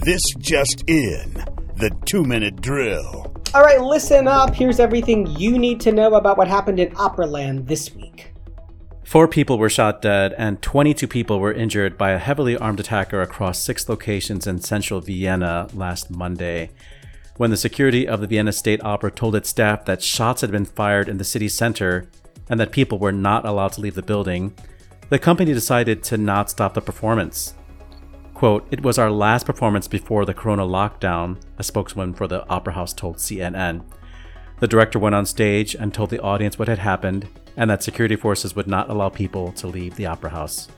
[0.00, 1.34] This just in
[1.76, 3.34] the two minute drill.
[3.54, 4.54] All right, listen up.
[4.54, 8.32] Here's everything you need to know about what happened in Operaland this week.
[9.04, 13.22] Four people were shot dead and 22 people were injured by a heavily armed attacker
[13.22, 16.70] across six locations in central Vienna last Monday.
[17.38, 20.64] When the security of the Vienna State Opera told its staff that shots had been
[20.64, 22.10] fired in the city center,
[22.50, 24.54] and that people were not allowed to leave the building,
[25.08, 27.54] the company decided to not stop the performance.
[28.34, 32.72] Quote, it was our last performance before the corona lockdown, a spokeswoman for the Opera
[32.72, 33.84] House told CNN.
[34.58, 38.16] The director went on stage and told the audience what had happened and that security
[38.16, 40.68] forces would not allow people to leave the Opera House.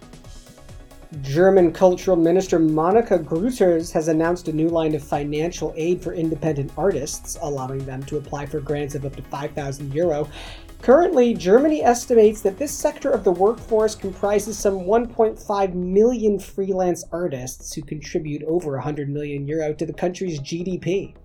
[1.23, 6.71] German Cultural Minister Monika Grütters has announced a new line of financial aid for independent
[6.79, 10.29] artists, allowing them to apply for grants of up to 5,000 euro.
[10.83, 17.75] Currently, Germany estimates that this sector of the workforce comprises some 1.5 million freelance artists
[17.75, 21.17] who contribute over 100 million euro to the country's GDP.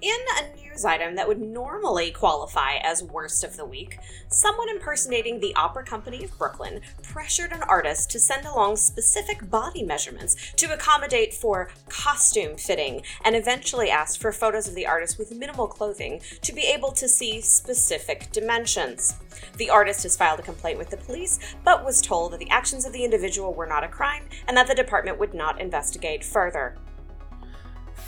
[0.00, 5.40] In a news item that would normally qualify as worst of the week, someone impersonating
[5.40, 10.72] the Opera Company of Brooklyn pressured an artist to send along specific body measurements to
[10.72, 16.20] accommodate for costume fitting and eventually asked for photos of the artist with minimal clothing
[16.42, 19.18] to be able to see specific dimensions.
[19.56, 22.86] The artist has filed a complaint with the police, but was told that the actions
[22.86, 26.76] of the individual were not a crime and that the department would not investigate further.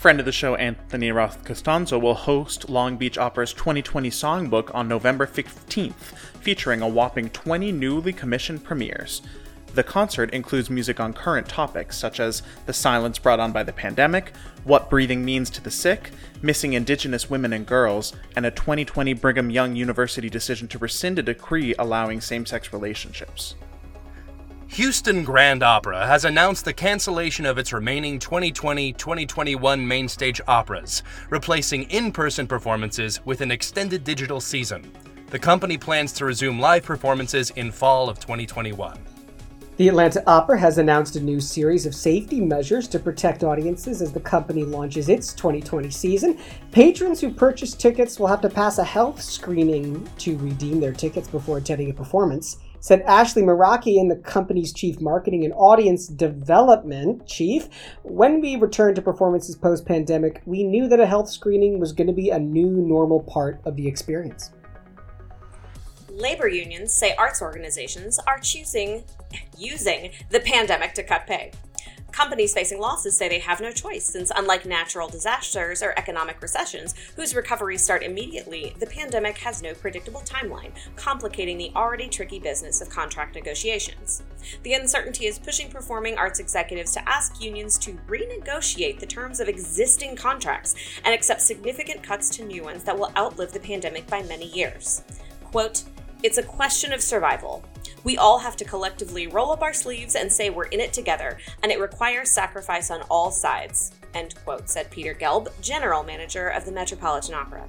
[0.00, 4.88] Friend of the show Anthony Roth Costanzo will host Long Beach Opera's 2020 Songbook on
[4.88, 5.92] November 15th,
[6.40, 9.20] featuring a whopping 20 newly commissioned premieres.
[9.74, 13.74] The concert includes music on current topics such as the silence brought on by the
[13.74, 14.32] pandemic,
[14.64, 19.50] what breathing means to the sick, missing Indigenous women and girls, and a 2020 Brigham
[19.50, 23.54] Young University decision to rescind a decree allowing same sex relationships.
[24.74, 31.90] Houston Grand Opera has announced the cancellation of its remaining 2020 2021 mainstage operas, replacing
[31.90, 34.88] in person performances with an extended digital season.
[35.30, 38.96] The company plans to resume live performances in fall of 2021.
[39.76, 44.12] The Atlanta Opera has announced a new series of safety measures to protect audiences as
[44.12, 46.38] the company launches its 2020 season.
[46.70, 51.26] Patrons who purchase tickets will have to pass a health screening to redeem their tickets
[51.26, 57.68] before attending a performance said Ashley Merakian, the company's chief marketing and audience development chief.
[58.02, 62.06] When we returned to performances post pandemic, we knew that a health screening was going
[62.06, 64.50] to be a new normal part of the experience.
[66.08, 69.04] Labor unions say arts organizations are choosing
[69.56, 71.52] using the pandemic to cut pay.
[72.12, 76.94] Companies facing losses say they have no choice, since unlike natural disasters or economic recessions,
[77.16, 82.80] whose recoveries start immediately, the pandemic has no predictable timeline, complicating the already tricky business
[82.80, 84.22] of contract negotiations.
[84.62, 89.48] The uncertainty is pushing performing arts executives to ask unions to renegotiate the terms of
[89.48, 94.22] existing contracts and accept significant cuts to new ones that will outlive the pandemic by
[94.24, 95.02] many years.
[95.44, 95.84] Quote,
[96.22, 97.64] it's a question of survival.
[98.04, 101.38] We all have to collectively roll up our sleeves and say we're in it together,
[101.62, 103.92] and it requires sacrifice on all sides.
[104.14, 107.64] End quote, said Peter Gelb, general manager of the Metropolitan Opera.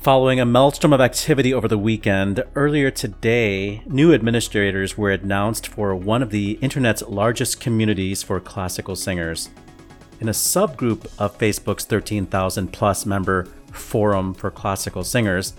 [0.00, 5.94] Following a maelstrom of activity over the weekend, earlier today, new administrators were announced for
[5.94, 9.48] one of the internet's largest communities for classical singers.
[10.20, 15.54] In a subgroup of Facebook's 13,000 plus member Forum for Classical Singers,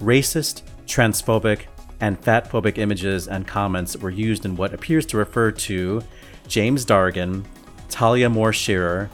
[0.00, 1.62] racist, transphobic,
[2.00, 6.02] and fatphobic images and comments were used in what appears to refer to
[6.48, 7.44] James Dargan,
[7.88, 9.10] Talia Moore Shearer,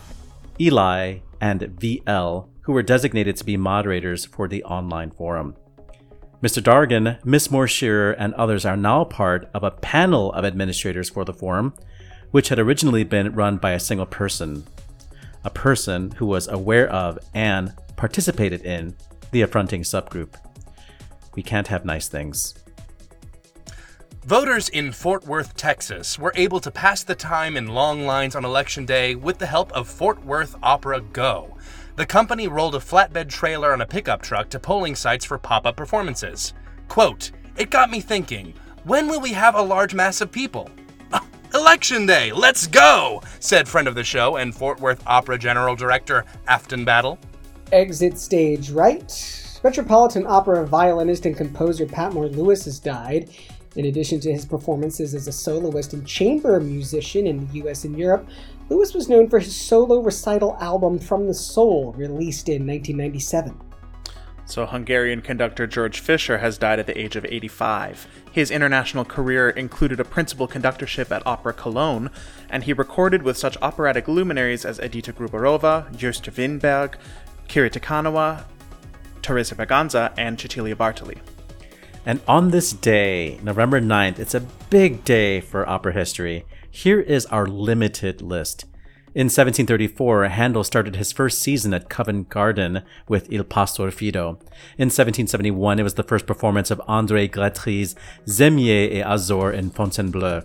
[0.61, 5.55] Eli, and VL, who were designated to be moderators for the online forum.
[6.43, 6.63] Mr.
[6.63, 11.25] Dargan, Miss Moore Shearer, and others are now part of a panel of administrators for
[11.25, 11.75] the forum,
[12.31, 14.65] which had originally been run by a single person.
[15.45, 18.97] A person who was aware of and participated in
[19.31, 20.35] the affronting subgroup.
[21.37, 22.55] We can't have nice things.
[24.25, 28.45] Voters in Fort Worth, Texas were able to pass the time in long lines on
[28.45, 31.57] Election Day with the help of Fort Worth Opera Go.
[31.95, 35.65] The company rolled a flatbed trailer on a pickup truck to polling sites for pop
[35.65, 36.55] up performances.
[36.89, 40.69] Quote, It got me thinking, when will we have a large mass of people?
[41.13, 45.77] Ah, Election Day, let's go, said friend of the show and Fort Worth Opera General
[45.77, 47.19] Director Afton Battle.
[47.71, 49.46] Exit stage right.
[49.67, 53.31] Metropolitan Opera violinist and composer Patmore Lewis has died.
[53.75, 57.99] In addition to his performances as a soloist and chamber musician in the US and
[57.99, 58.29] Europe,
[58.69, 63.61] Lewis was known for his solo recital album From the Soul, released in 1997.
[64.45, 68.07] So, Hungarian conductor George Fischer has died at the age of 85.
[68.31, 72.11] His international career included a principal conductorship at Opera Cologne,
[72.49, 76.95] and he recorded with such operatic luminaries as Edita Gruberova, Gösta Winbergh,
[77.49, 78.45] Kiri Te Kanawa,
[79.27, 81.19] Teresa Berganza, and Cecilia Bartoli.
[82.07, 86.45] And on this day, November 9th, it's a big day for opera history.
[86.71, 88.67] Here is our limited list.
[89.17, 94.39] In 1734, Handel started his first season at Covent Garden with Il Pastor Fido.
[94.79, 97.97] In 1771, it was the first performance of André Grétry's
[98.27, 100.45] Zémire et Azor in Fontainebleau.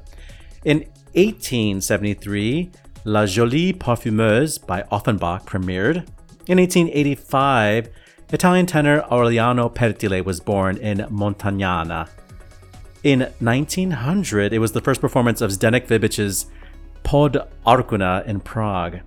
[0.66, 0.80] In
[1.14, 2.72] 1873,
[3.04, 5.98] La Jolie Parfumeuse by Offenbach premiered.
[6.48, 7.90] In 1885,
[8.34, 12.08] Italian tenor Aureliano Pertile was born in Montagnana.
[13.04, 16.46] In 1900, it was the first performance of Zdeněk Fibich's
[17.04, 19.02] Pád Arkuna in Prague.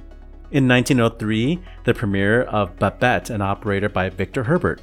[0.51, 4.81] In 1903, the premiere of Babette, an operetta by Victor Herbert.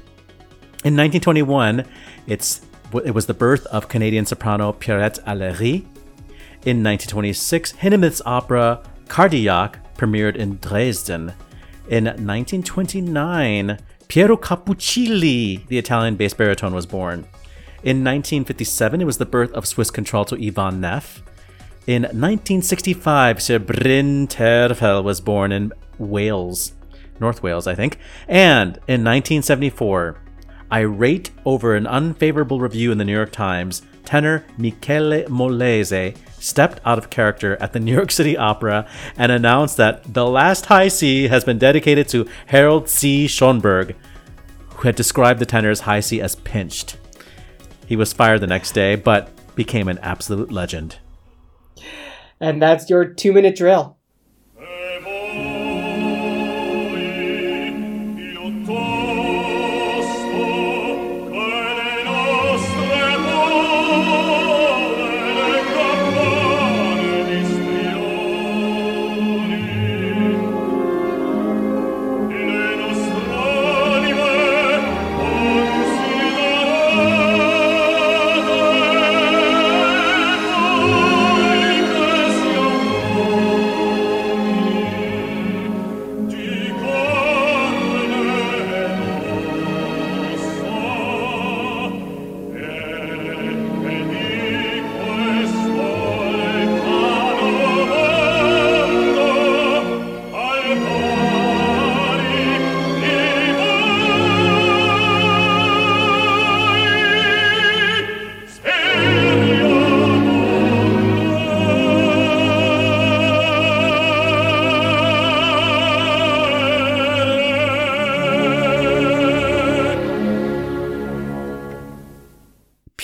[0.84, 1.84] In 1921,
[2.26, 2.62] it's,
[3.04, 5.84] it was the birth of Canadian soprano Pierrette Alarie.
[6.64, 11.32] In 1926, Hindemith's opera Cardillac premiered in Dresden.
[11.88, 13.78] In 1929,
[14.12, 17.20] Piero Cappuccilli, the Italian bass baritone, was born.
[17.82, 21.22] In 1957, it was the birth of Swiss contralto Yvonne Naef.
[21.86, 26.74] In 1965, Sir Bryn Terfel was born in Wales,
[27.20, 27.96] North Wales, I think.
[28.28, 30.20] And in 1974,
[30.70, 36.98] irate over an unfavorable review in the New York Times, tenor Michele Molese stepped out
[36.98, 38.86] of character at the New York City Opera
[39.16, 43.26] and announced that the last high C has been dedicated to Harold C.
[43.26, 43.94] Schonberg,
[44.70, 46.96] who had described the tenor's high C as pinched.
[47.86, 50.98] He was fired the next day, but became an absolute legend.
[52.40, 53.96] And that's your two minute drill.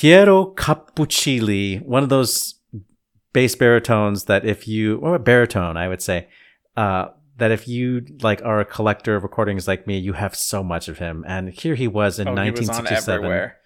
[0.08, 2.54] Piero Cappuccilli, one of those
[3.34, 6.28] bass baritones that if you, or a baritone, I would say,
[6.78, 10.64] uh, that if you like are a collector of recordings like me, you have so
[10.64, 11.26] much of him.
[11.28, 13.14] And here he was in Oh, he was on 1967.
[13.14, 13.58] everywhere.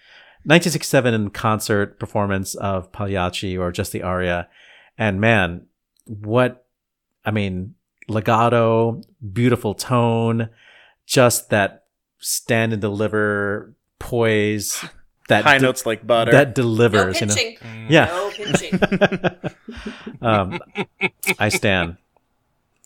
[0.43, 4.49] 1967 in concert performance of Pagliacci or just the aria.
[4.99, 5.67] And man,
[6.07, 6.67] what,
[7.25, 7.77] I mean,
[8.09, 9.01] legato,
[9.33, 10.49] beautiful tone,
[11.07, 11.85] just that
[12.19, 14.85] stand and deliver poise
[15.33, 16.31] that High de- notes like butter.
[16.33, 17.35] that No delivers, you know.
[17.35, 17.59] pinching.
[17.89, 18.05] Yeah.
[18.07, 18.81] No pinching.
[20.23, 20.59] um,
[21.39, 21.97] I stand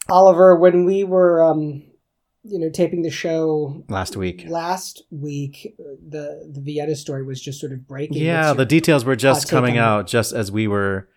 [0.08, 1.82] Oliver, when we were, um,
[2.44, 4.44] you know, taping the show last week.
[4.48, 8.18] last week, uh, the the Vienna story was just sort of breaking.
[8.22, 11.08] Yeah, the details were just hot coming out just as we were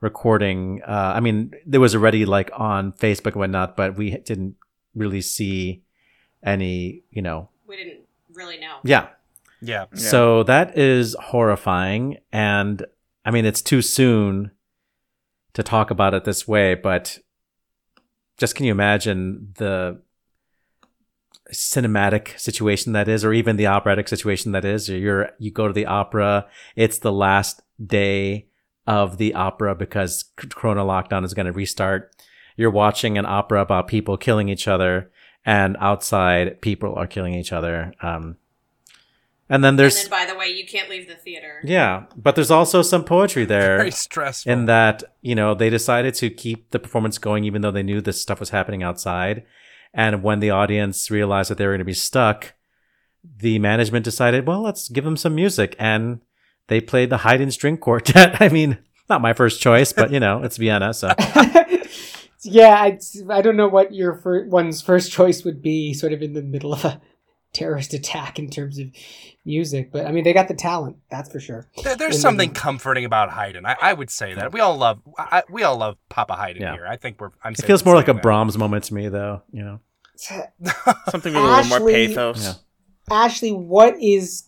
[0.00, 0.80] recording.
[0.86, 4.54] Uh, I mean, there was already like on Facebook and whatnot, but we didn't
[4.94, 5.82] really see
[6.44, 7.48] any, you know.
[7.66, 8.76] we didn't really know.
[8.84, 9.08] Yeah.
[9.68, 9.86] Yeah.
[9.94, 12.18] So that is horrifying.
[12.32, 12.84] And
[13.24, 14.52] I mean, it's too soon
[15.54, 17.18] to talk about it this way, but
[18.36, 20.00] just can you imagine the
[21.52, 24.88] cinematic situation that is, or even the operatic situation that is?
[24.88, 28.48] You're, you go to the opera, it's the last day
[28.86, 32.14] of the opera because Corona lockdown is going to restart.
[32.56, 35.10] You're watching an opera about people killing each other,
[35.44, 37.92] and outside people are killing each other.
[38.02, 38.36] Um,
[39.48, 41.60] and then there's and then, by the way, you can't leave the theater.
[41.64, 44.50] yeah, but there's also some poetry there Very stressful.
[44.50, 48.00] in that, you know, they decided to keep the performance going even though they knew
[48.00, 49.44] this stuff was happening outside.
[49.94, 52.52] And when the audience realized that they were going to be stuck,
[53.38, 55.74] the management decided, well, let's give them some music.
[55.78, 56.20] And
[56.68, 58.40] they played the Haydn String Quartet.
[58.42, 58.78] I mean,
[59.08, 60.92] not my first choice, but, you know, it's Vienna.
[60.92, 61.12] So,
[62.42, 62.98] yeah, I,
[63.30, 66.42] I don't know what your fir- one's first choice would be, sort of in the
[66.42, 67.00] middle of a
[67.56, 68.88] terrorist attack in terms of
[69.44, 69.90] music.
[69.92, 71.66] But I mean, they got the talent, that's for sure.
[71.82, 73.64] There- there's And something then- comforting about Haydn.
[73.66, 76.72] I, I would say that we all love I, we all love Papa Haydn Yeah.
[76.74, 76.86] here.
[76.86, 77.30] I think we're.
[77.42, 77.52] I'm.
[77.54, 78.22] it feels more like a saying that.
[78.22, 79.80] Brahms moment to me, though, you know.
[80.16, 82.42] Something with a little more pathos.
[82.44, 82.52] Yeah.
[83.10, 84.44] Ashley, what is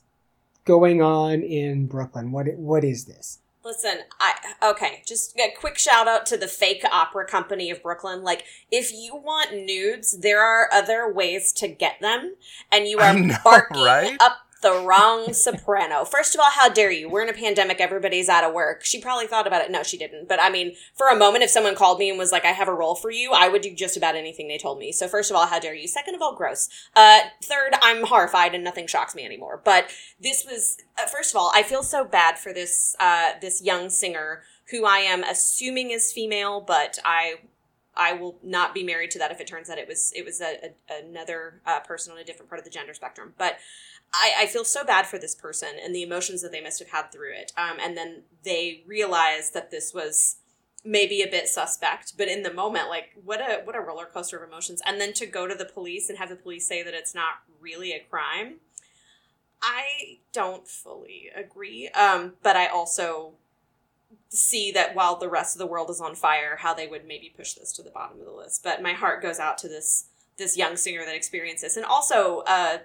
[0.65, 2.33] going on in Brooklyn?
[2.33, 3.41] What what is this?
[3.65, 8.23] Listen, I okay, just a quick shout out to the fake opera company of Brooklyn.
[8.23, 12.37] Like, if you want nudes, there are other ways to get them,
[12.71, 14.17] and you are know, barking right?
[14.21, 16.05] up the wrong soprano.
[16.05, 17.09] First of all, how dare you?
[17.09, 18.85] We're in a pandemic, everybody's out of work.
[18.85, 19.71] She probably thought about it.
[19.71, 20.29] No, she didn't.
[20.29, 22.69] But I mean, for a moment, if someone called me and was like, I have
[22.69, 24.91] a role for you, I would do just about anything they told me.
[24.91, 25.87] So first of all, how dare you?
[25.87, 26.69] Second of all, gross.
[26.97, 29.61] Uh, third, I'm horrified and nothing shocks me anymore.
[29.65, 29.91] But
[30.21, 33.91] this was, uh, first of all, I feel so bad for this, uh, this young
[33.91, 37.37] singer who I am assuming is female, but I
[37.99, 40.41] I will not be married to that if it turns out it was it was
[40.41, 43.35] a, a, another uh, person on a different part of the gender spectrum.
[43.37, 43.59] But
[44.13, 46.89] I, I feel so bad for this person and the emotions that they must have
[46.89, 47.53] had through it.
[47.57, 50.37] Um, and then they realized that this was
[50.85, 54.39] maybe a bit suspect, but in the moment, like what a what a roller coaster
[54.39, 54.81] of emotions.
[54.87, 57.43] And then to go to the police and have the police say that it's not
[57.61, 58.57] really a crime.
[59.61, 63.33] I don't fully agree, um, but I also
[64.29, 67.33] see that while the rest of the world is on fire, how they would maybe
[67.35, 68.63] push this to the bottom of the list.
[68.63, 70.07] But my heart goes out to this
[70.37, 72.79] this young singer that experienced this, and also uh,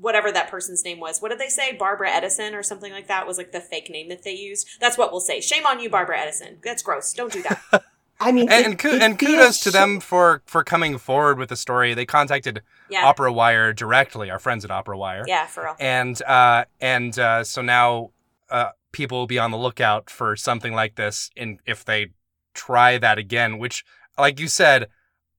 [0.00, 1.20] whatever that person's name was.
[1.20, 1.72] What did they say?
[1.76, 4.66] Barbara Edison or something like that was like the fake name that they used.
[4.80, 5.40] That's what we'll say.
[5.40, 6.58] Shame on you, Barbara Edison.
[6.64, 7.12] That's gross.
[7.12, 7.84] Don't do that.
[8.20, 10.96] I mean, and it- and, ku- and feels kudos to so- them for for coming
[10.98, 11.92] forward with the story.
[11.94, 13.12] They contacted Yeah.
[13.12, 15.24] OperaWire directly, our friends at OperaWire.
[15.26, 15.76] yeah, for real.
[15.80, 18.10] And uh, and uh, so now
[18.48, 22.08] uh, people will be on the lookout for something like this, in if they
[22.54, 23.58] try that again.
[23.58, 23.84] Which,
[24.16, 24.88] like you said,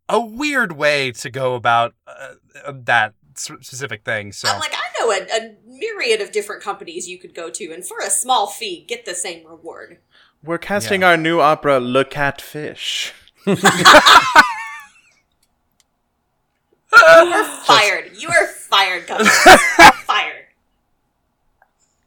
[0.10, 2.34] a weird way to go about uh,
[2.66, 4.31] uh, that s- specific thing.
[4.31, 7.71] So I'm like, I know a, a myriad of different companies you could go to,
[7.71, 9.99] and for a small fee, get the same reward.
[10.43, 13.13] We're casting our new opera, Look at Fish.
[16.95, 18.11] You are fired.
[18.17, 19.29] You are fired, company.
[20.05, 20.45] fired.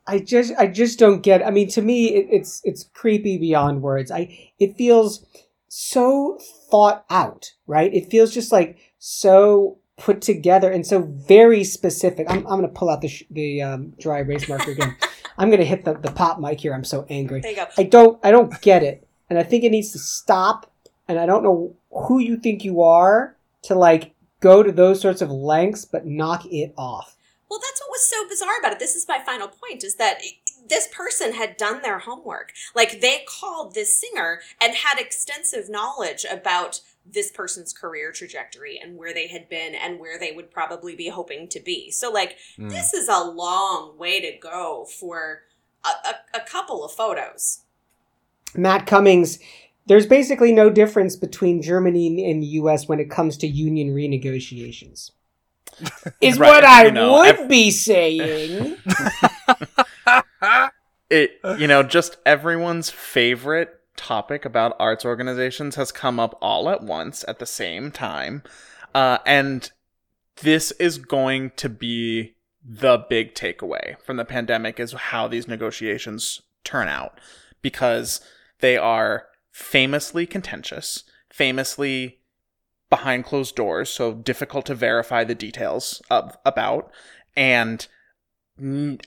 [0.07, 1.45] I just I just don't get.
[1.45, 4.11] I mean, to me, it, it's it's creepy beyond words.
[4.11, 5.27] I it feels
[5.69, 6.39] so
[6.71, 7.93] thought out, right?
[7.93, 12.27] It feels just like so put together and so very specific.
[12.29, 14.97] I'm I'm gonna pull out the sh- the um, dry erase marker again.
[15.39, 16.75] I'm gonna hit the, the pop mic here.
[16.75, 17.41] I'm so angry.
[17.41, 17.67] There you go.
[17.79, 20.71] I don't I don't get it, and I think it needs to stop.
[21.09, 25.23] And I don't know who you think you are to like go to those sorts
[25.23, 27.17] of lengths, but knock it off.
[27.49, 28.79] Well, that's what was so bizarre about it.
[28.81, 30.21] This is my final point: is that
[30.69, 32.53] this person had done their homework.
[32.75, 38.97] Like they called this singer and had extensive knowledge about this person's career trajectory and
[38.97, 41.91] where they had been and where they would probably be hoping to be.
[41.91, 42.71] So, like, Mm.
[42.71, 45.43] this is a long way to go for
[45.85, 47.61] a, a, a couple of photos.
[48.55, 49.39] Matt Cummings,
[49.87, 55.13] there's basically no difference between Germany and the US when it comes to union renegotiations.
[56.21, 58.77] Is Right, what I you know, would ev- be saying.
[61.09, 66.83] It, you know, just everyone's favorite topic about arts organizations has come up all at
[66.83, 68.43] once at the same time.
[68.95, 69.71] Uh, and
[70.43, 76.43] this is going to be the big takeaway from the pandemic is how these negotiations
[76.65, 77.19] turn out
[77.63, 78.21] because
[78.61, 82.19] they are famously contentious, famously
[82.91, 86.91] behind closed doors, so difficult to verify the details of about,
[87.37, 87.87] and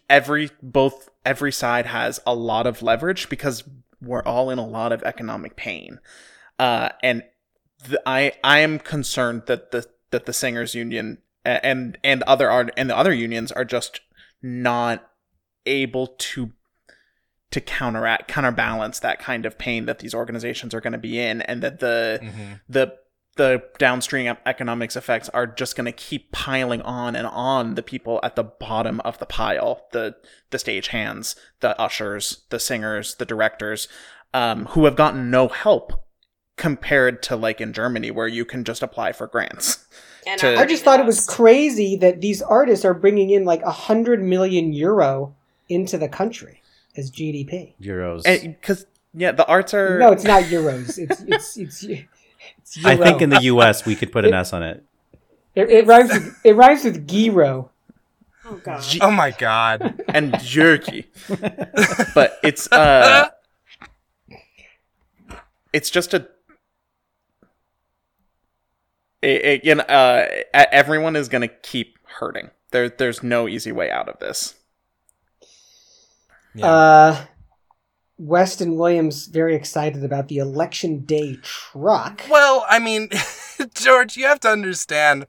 [0.10, 3.64] every both every side has a lot of leverage because
[4.02, 6.00] we're all in a lot of economic pain,
[6.58, 7.24] uh, and
[7.86, 12.72] th- I I am concerned that the that the singers union and and other art
[12.78, 14.02] and the other unions are just
[14.41, 15.10] not
[15.66, 16.52] able to
[17.52, 21.41] to counteract counterbalance that kind of pain that these organizations are going to be in
[21.41, 22.62] and that the Mhm.
[22.70, 22.93] the
[23.40, 28.20] the downstream economics effects are just going to keep piling on and on the people
[28.22, 30.14] at the bottom of the pile the
[30.50, 33.88] the stage hands the ushers the singers the directors
[34.34, 36.04] um, who have gotten no help
[36.58, 39.88] compared to like in germany where you can just apply for grants
[40.40, 43.72] To- I just thought it was crazy that these artists are bringing in like a
[43.72, 45.34] hundred million euro
[45.70, 46.62] into the country
[46.98, 47.74] as GDP.
[47.82, 48.24] Euros.
[48.44, 51.00] because yeah the arts are No, it's not euros.
[51.00, 51.86] It's it's it's.
[52.58, 53.86] it's I think in the U.S.
[53.86, 54.84] we could put an S on it.
[55.56, 57.70] it, it rhymes with it rhymes with gyro.
[58.45, 58.82] Oh god.
[58.82, 60.02] G- Oh my god.
[60.10, 61.08] and jerky.
[62.16, 63.30] but it's uh
[65.74, 66.28] it's just a
[69.22, 72.52] it, it, you know, uh, everyone is going to keep hurting.
[72.72, 74.56] There, there's no easy way out of this.
[76.56, 76.66] Yeah.
[76.66, 77.26] Uh,
[78.20, 82.22] Weston Williams very excited about the election day truck.
[82.30, 83.07] Well, I mean,
[83.74, 85.26] George, you have to understand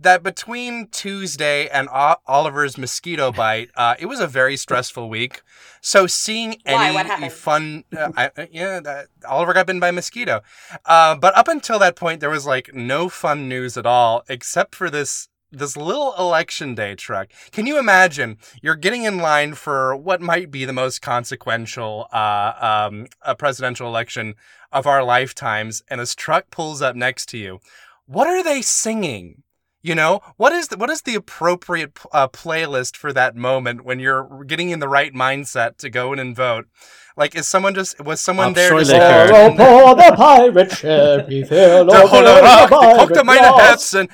[0.00, 5.42] that between Tuesday and O- Oliver's mosquito bite, uh, it was a very stressful week.
[5.80, 7.32] So seeing any What happened?
[7.32, 10.42] fun, uh, I, uh, yeah, that, Oliver got bitten by a mosquito.
[10.84, 14.74] Uh, but up until that point, there was like no fun news at all, except
[14.74, 17.28] for this this little election day truck.
[17.50, 18.38] Can you imagine?
[18.62, 23.86] You're getting in line for what might be the most consequential uh, um, a presidential
[23.86, 24.34] election
[24.72, 27.60] of our lifetimes, and this truck pulls up next to you.
[28.06, 29.42] What are they singing?
[29.84, 33.98] You know, what is the, what is the appropriate uh, playlist for that moment when
[33.98, 36.66] you're getting in the right mindset to go in and vote?
[37.16, 39.28] Like, is someone just was someone Up there short just liquor.
[39.28, 43.24] Sail upon the pirate ship, he sailed to hold over the to cook the pirate
[43.24, 43.60] minor lost.
[43.60, 44.08] hats, and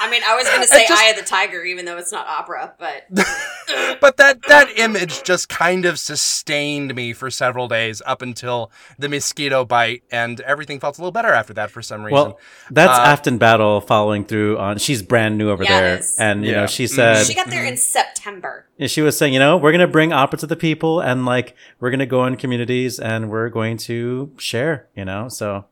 [0.00, 2.26] I mean, I was gonna say just- Eye of the Tiger, even though it's not
[2.26, 3.06] opera, but
[4.00, 9.08] but that that image just kind of sustained me for several days up until the
[9.08, 12.14] mosquito bite, and everything felt a little better after that for some reason.
[12.14, 12.38] Well,
[12.70, 14.78] that's Uh, Afton Battle following through on.
[14.78, 16.16] She's brand new over Yeah, it there, is.
[16.18, 16.60] and you Yeah.
[16.62, 18.66] know she said she got there in September.
[18.78, 21.24] And she was saying, you know, we're going to bring opera to the people and
[21.24, 25.28] like we're going to go in communities and we're going to share, you know?
[25.28, 25.66] So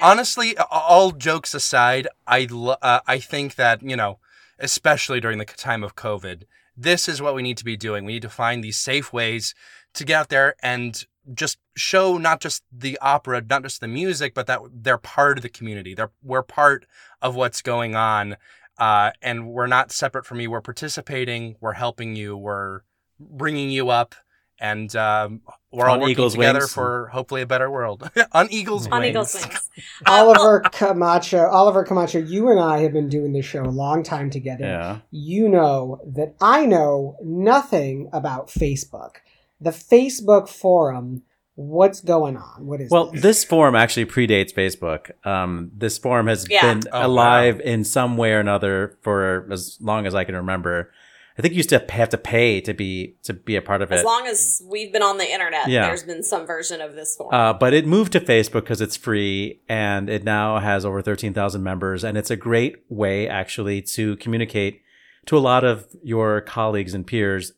[0.00, 4.18] honestly, all jokes aside, I lo- uh, I think that you know,
[4.58, 6.44] especially during the time of COVID,
[6.76, 8.04] this is what we need to be doing.
[8.04, 9.54] We need to find these safe ways
[9.94, 14.34] to get out there and just show not just the opera, not just the music,
[14.34, 15.94] but that they're part of the community.
[15.94, 16.86] They're we're part
[17.20, 18.36] of what's going on,
[18.78, 20.50] uh, and we're not separate from you.
[20.50, 21.56] We're participating.
[21.60, 22.36] We're helping you.
[22.36, 22.80] We're
[23.18, 24.14] bringing you up.
[24.58, 26.72] And um, we're all On working Eagle's together wings.
[26.72, 28.10] for hopefully a better world.
[28.32, 29.10] On Eagle's On wings.
[29.10, 29.70] Eagle's Wings.
[30.06, 34.30] Oliver Camacho, Oliver Camacho, you and I have been doing this show a long time
[34.30, 34.64] together.
[34.64, 34.98] yeah.
[35.10, 39.16] You know that I know nothing about Facebook.
[39.60, 41.22] The Facebook forum,
[41.54, 42.66] what's going on?
[42.66, 43.22] What is Well, this?
[43.22, 45.10] this forum actually predates Facebook.
[45.26, 46.74] Um, this forum has Yeah.
[46.74, 50.90] been Oh, alive in some way or another for as long as I can remember.
[51.38, 53.92] I think you used to have to pay to be to be a part of
[53.92, 53.96] it.
[53.96, 55.86] as long as we've been on the internet, Yeah.
[55.86, 57.34] there's been some version of this form.
[57.34, 61.62] Uh, but it moved to Facebook because it's free and it now has over 13,000
[61.62, 62.04] members.
[62.04, 64.80] And it's a great way actually to communicate
[65.26, 67.52] to a lot of your colleagues and peers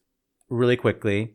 [0.49, 1.35] really quickly.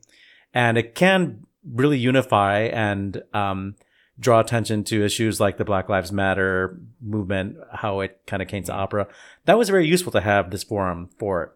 [0.52, 3.76] And it can really unify and um,
[4.20, 8.64] draw attention to issues like the Black Lives Matter movement, how it kind of came
[8.64, 9.06] to opera.
[9.46, 11.54] That was very useful to have this forum for.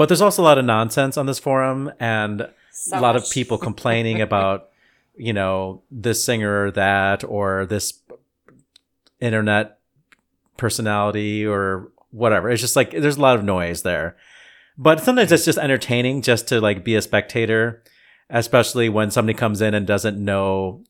[0.00, 3.30] But there's also a lot of nonsense on this forum and So a lot of
[3.30, 4.70] people complaining about
[5.14, 8.00] you know this singer or that or this
[9.20, 9.78] internet
[10.56, 12.48] personality or whatever.
[12.48, 14.16] It's just like there's a lot of noise there.
[14.78, 17.82] But sometimes it's just entertaining just to like be a spectator
[18.30, 20.82] especially when somebody comes in and doesn't know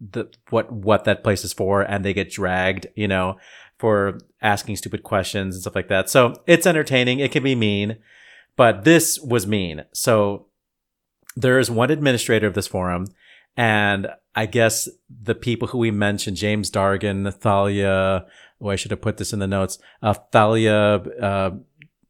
[0.00, 3.36] the what what that place is for and they get dragged you know
[3.78, 6.10] for asking stupid questions and stuff like that.
[6.10, 7.20] So it's entertaining.
[7.20, 7.98] It can be mean
[8.56, 10.46] but this was mean so
[11.36, 13.06] there is one administrator of this forum,
[13.56, 18.26] and I guess the people who we mentioned, James Dargan, Thalia,
[18.60, 21.50] oh, I should have put this in the notes, uh, Thalia, uh,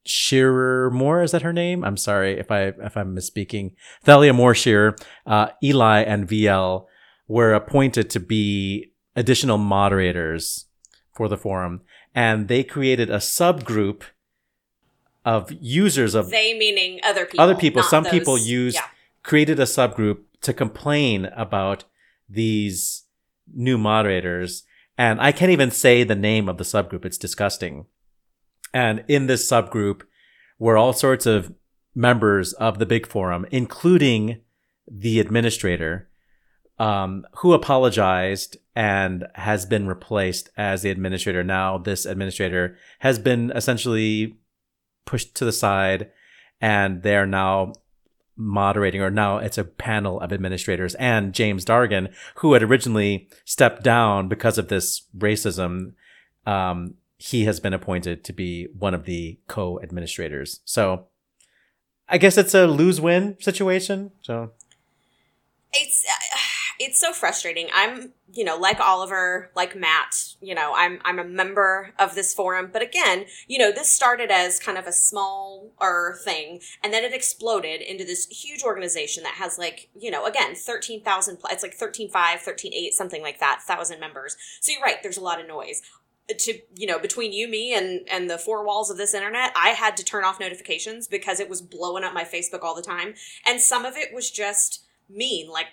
[0.07, 1.85] Shearer Moore, is that her name?
[1.85, 3.73] I'm sorry if I, if I'm misspeaking.
[4.03, 6.87] Thalia Moore Shearer, uh, Eli and VL
[7.27, 10.67] were appointed to be additional moderators
[11.15, 11.81] for the forum,
[12.15, 14.03] and they created a subgroup
[15.25, 17.41] of users of they meaning other people.
[17.43, 18.87] other people some those- people used Yeah.
[19.23, 21.85] created a subgroup to complain about
[22.29, 23.05] these
[23.53, 24.65] new moderators
[24.99, 27.87] and i can't even say the name of the subgroup it's disgusting
[28.73, 30.03] and in this subgroup
[30.59, 31.53] were all sorts of
[31.95, 34.41] members of the big forum including
[34.91, 36.09] the administrator
[36.79, 43.53] um, who apologized and has been replaced as the administrator now this administrator has been
[43.55, 44.37] essentially
[45.05, 46.11] pushed to the side
[46.61, 47.73] and they're now
[48.37, 53.83] moderating or now it's a panel of administrators and James Dargan who had originally stepped
[53.83, 55.93] down because of this racism
[56.47, 60.61] um, he has been appointed to be one of the co-administrators.
[60.65, 61.07] So
[62.09, 64.53] I guess it's a lose-win situation so.
[65.77, 66.05] It's
[66.85, 67.69] it's so frustrating.
[67.75, 72.35] I'm, you know, like Oliver, like Matt, you know, I'm I'm a member of this
[72.35, 77.05] forum, but again, you know, this started as kind of a smaller thing and then
[77.05, 81.77] it exploded into this huge organization that has like, you know, again, 13,000 it's like
[81.77, 84.37] 13.5, 13.8, something like that, 1000 members.
[84.61, 85.83] So you're right, there's a lot of noise
[86.29, 89.71] to you know between you me and and the four walls of this internet i
[89.71, 93.13] had to turn off notifications because it was blowing up my facebook all the time
[93.47, 95.67] and some of it was just mean like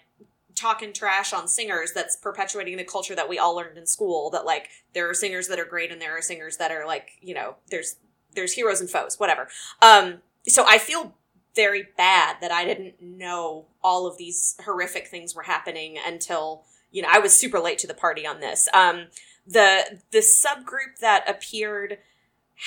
[0.56, 4.46] talking trash on singers that's perpetuating the culture that we all learned in school that
[4.46, 7.34] like there are singers that are great and there are singers that are like you
[7.34, 7.96] know there's
[8.36, 9.48] there's heroes and foes whatever.
[9.82, 11.16] Um so i feel
[11.56, 17.02] very bad that i didn't know all of these horrific things were happening until you
[17.02, 18.68] know i was super late to the party on this.
[18.74, 19.08] Um
[19.46, 21.98] the the subgroup that appeared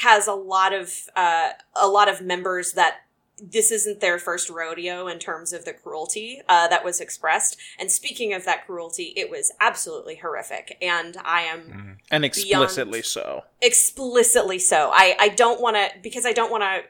[0.03, 3.03] has a lot of uh, a lot of members that
[3.51, 7.57] this isn't their first rodeo in terms of the cruelty uh, that was expressed.
[7.79, 13.45] And speaking of that cruelty, it was absolutely horrific, and I am and explicitly so.
[13.61, 14.91] explicitly so.
[14.93, 16.83] I I don't want to because I don't want to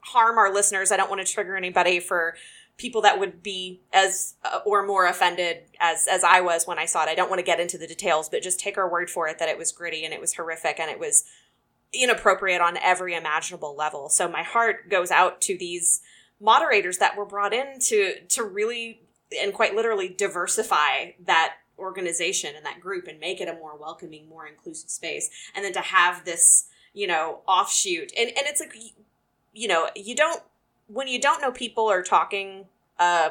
[0.00, 0.92] harm our listeners.
[0.92, 2.34] I don't want to trigger anybody for
[2.76, 6.86] people that would be as uh, or more offended as as I was when I
[6.86, 7.08] saw it.
[7.08, 9.38] I don't want to get into the details, but just take our word for it
[9.38, 11.24] that it was gritty and it was horrific and it was
[11.92, 14.08] inappropriate on every imaginable level.
[14.08, 16.00] So my heart goes out to these
[16.40, 19.00] moderators that were brought in to to really
[19.38, 24.28] and quite literally diversify that organization and that group and make it a more welcoming,
[24.28, 25.30] more inclusive space.
[25.54, 28.74] And then to have this, you know, offshoot and and it's like
[29.54, 30.42] you know, you don't
[30.88, 32.66] when you don't know people are talking
[32.98, 33.30] uh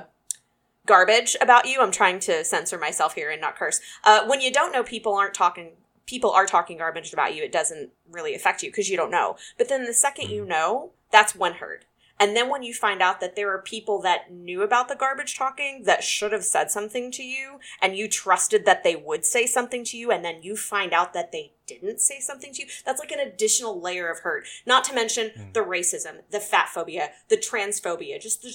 [0.86, 4.52] garbage about you i'm trying to censor myself here and not curse uh, when you
[4.52, 5.74] don't know people aren't talking
[6.06, 9.36] people are talking garbage about you it doesn't really affect you because you don't know.
[9.58, 10.50] But then the second you mm-hmm.
[10.50, 11.86] know that's one herd.
[12.22, 15.36] And then when you find out that there are people that knew about the garbage
[15.36, 19.48] talking that should have said something to you and you trusted that they would say
[19.48, 22.68] something to you and then you find out that they didn't say something to you
[22.86, 24.46] that's like an additional layer of hurt.
[24.68, 25.54] Not to mention mm.
[25.54, 28.54] the racism the fat phobia the transphobia just the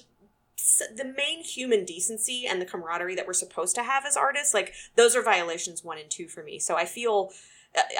[0.95, 4.75] the main human decency and the camaraderie that we're supposed to have as artists like
[4.95, 6.59] those are violations one and two for me.
[6.59, 7.33] So i feel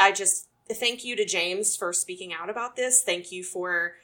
[0.01, 3.03] i just thank you to james for speaking out about this.
[3.03, 3.95] Thank you for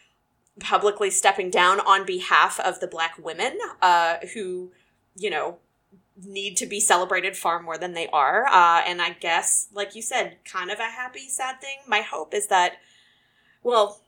[0.60, 4.72] publicly stepping down on behalf of the black women uh, who
[5.16, 5.58] you know
[6.24, 8.46] need to be celebrated far more than they are.
[8.46, 11.78] Uh, and i guess like you said kind of a happy sad thing.
[11.86, 12.76] My hope is that
[13.62, 14.00] well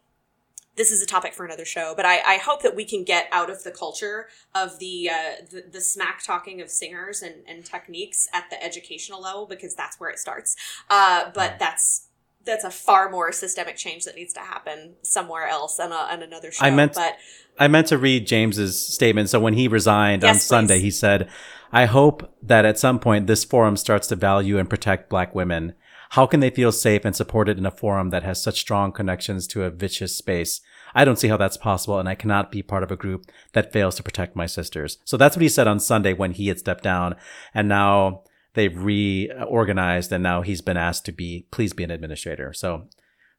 [0.76, 3.28] this is a topic for another show, but I, I hope that we can get
[3.30, 7.64] out of the culture of the uh, the, the smack talking of singers and, and
[7.64, 10.56] techniques at the educational level because that's where it starts.
[10.90, 12.08] Uh, but that's
[12.44, 16.22] that's a far more systemic change that needs to happen somewhere else on, a, on
[16.22, 16.64] another show.
[16.64, 17.16] I meant- but
[17.58, 19.30] I meant to read James's statement.
[19.30, 20.82] So when he resigned on Yes, Sunday, please.
[20.82, 21.28] he said,
[21.72, 25.74] I hope that at some point this forum starts to value and protect black women.
[26.14, 29.48] How can they feel safe and supported in a forum that has such strong connections
[29.48, 30.60] to a vicious space?
[30.94, 33.72] I don't see how that's possible, and I cannot be part of a group that
[33.72, 34.98] fails to protect my sisters.
[35.04, 37.16] So that's what he said on Sunday when he had stepped down,
[37.52, 42.52] and now they've reorganized, and now he's been asked to be, please be an administrator.
[42.52, 42.86] So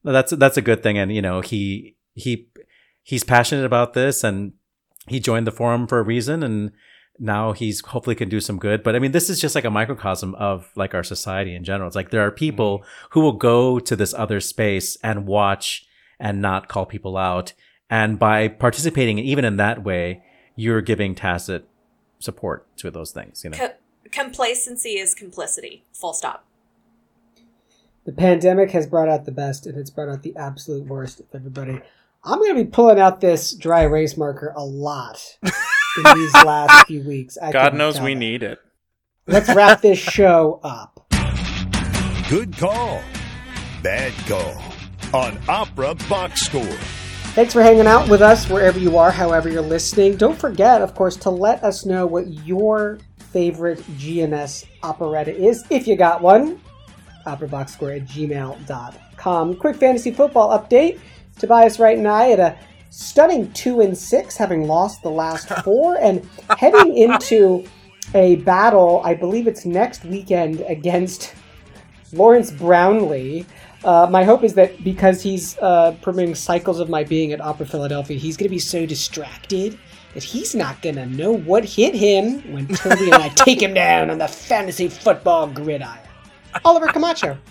[0.04, 2.50] that's that's a good thing, and you know he he
[3.04, 4.52] he's passionate about this, and
[5.08, 6.74] he joined the forum for a reason, and
[7.20, 8.84] now he's hopefully can do some good.
[8.84, 11.88] But I mean, this is just like a microcosm of like our society in general.
[11.88, 13.08] It's like there are people mm-hmm.
[13.12, 15.88] who will go to this other space and watch
[16.20, 17.54] and not call people out.
[17.90, 20.24] And by participating even in that way,
[20.56, 21.68] you're giving tacit
[22.20, 23.58] support to those things, you know?
[23.58, 23.74] co-
[24.12, 25.84] complacency is complicity.
[25.94, 26.46] Full stop.
[28.06, 31.26] The pandemic has brought out the best and it's brought out the absolute worst of
[31.34, 31.82] everybody.
[32.24, 35.38] I'm going to be pulling out this dry erase marker a lot
[35.98, 37.38] in these last few weeks.
[37.42, 38.20] I God knows we that.
[38.20, 38.60] need it.
[39.28, 41.08] Let's wrap this show up.
[42.30, 43.02] Good call.
[43.82, 44.62] Bad call.
[45.14, 46.64] On Opera Box Score.
[47.34, 50.16] Thanks for hanging out with us wherever you are, however you're listening.
[50.16, 55.88] Don't forget, of course, to let us know what your favorite GNS operetta is, if
[55.88, 56.62] you got one.
[57.28, 59.56] OperaBoxScore at gmail.com.
[59.58, 61.00] Quick fantasy football update.
[61.38, 62.58] Tobias Wright and I at a
[62.96, 66.28] stunning 2 and 6, having lost the last four, and
[66.58, 67.66] heading into
[68.14, 71.36] a battle, I believe it's next weekend, against
[72.14, 73.46] Lawrence Brownlee.
[73.84, 77.66] Uh, my hope is that because he's uh, premiering Cycles of My Being at Opera
[77.66, 79.78] Philadelphia, he's going to be so distracted
[80.14, 83.74] that he's not going to know what hit him when Toby and I take him
[83.74, 86.00] down on the fantasy football gridiron.
[86.64, 87.38] Oliver Camacho.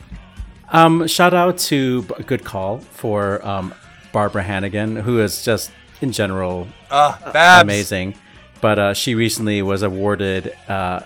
[0.70, 3.74] Um, shout out to a good call for um,
[4.14, 8.14] Barbara Hannigan, who is just in general Uh, amazing.
[8.60, 11.00] But uh, she recently was awarded uh,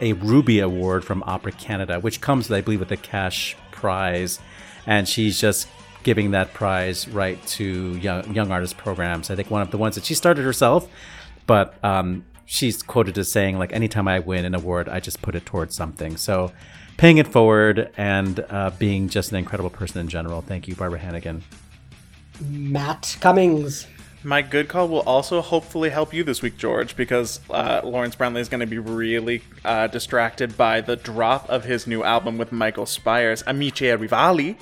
[0.00, 4.40] a Ruby Award from Opera Canada, which comes, I believe, with a cash prize,
[4.86, 5.68] and she's just
[6.02, 9.30] giving that prize right to young young artist programs.
[9.30, 10.88] I think one of the ones that she started herself,
[11.46, 15.34] but um, she's quoted as saying like, "Anytime I win an award, I just put
[15.34, 16.52] it towards something." So.
[16.98, 20.42] Paying it forward and uh, being just an incredible person in general.
[20.42, 21.42] Thank you, Barbara Hannigan.
[22.50, 23.86] Matt Cummings.
[24.24, 28.40] My good call will also hopefully help you this week, George, because uh, Lawrence Brownlee
[28.40, 32.52] is going to be really uh, distracted by the drop of his new album with
[32.52, 34.56] Michael Spyres, Amici e Rivali,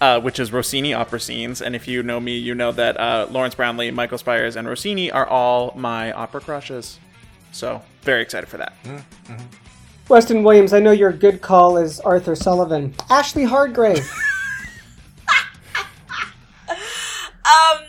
[0.00, 1.60] uh, which is Rossini opera scenes.
[1.60, 5.10] And if you know me, you know that uh, Lawrence Brownlee, Michael Spyres, and Rossini
[5.10, 7.00] are all my opera crushes.
[7.50, 8.74] So, very excited for that.
[10.08, 12.94] Weston Williams, I know your good call is Arthur Sullivan.
[13.08, 14.08] Ashley Hardgrave.
[17.50, 17.84] Um,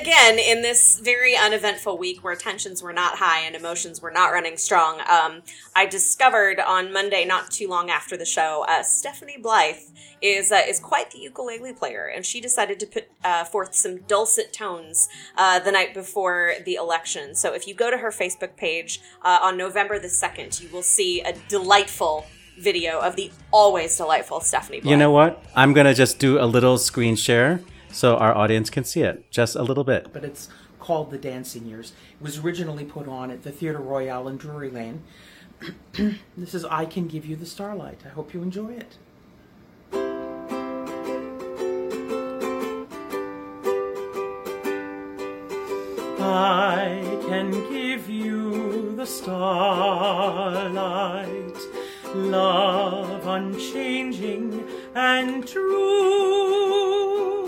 [0.00, 4.32] again, in this very uneventful week where tensions were not high and emotions were not
[4.32, 5.42] running strong, um,
[5.76, 9.76] I discovered on Monday, not too long after the show, uh, Stephanie Blythe
[10.22, 13.98] is uh, is quite the ukulele player, and she decided to put uh, forth some
[14.02, 17.34] dulcet tones uh, the night before the election.
[17.34, 20.82] So if you go to her Facebook page uh, on November the second, you will
[20.82, 22.26] see a delightful
[22.58, 24.80] video of the always delightful Stephanie.
[24.80, 24.90] Blythe.
[24.90, 25.42] You know what?
[25.54, 27.60] I'm gonna just do a little screen share
[27.92, 30.12] so our audience can see it, just a little bit.
[30.12, 31.92] but it's called The Dancing Years.
[32.18, 35.02] It was originally put on at the Theatre Royal in Drury Lane.
[36.36, 38.00] this is I Can Give You the Starlight.
[38.06, 38.96] I hope you enjoy it.
[46.22, 50.86] I can give you the starlight,
[52.14, 54.64] love unchanging
[54.94, 57.39] and true.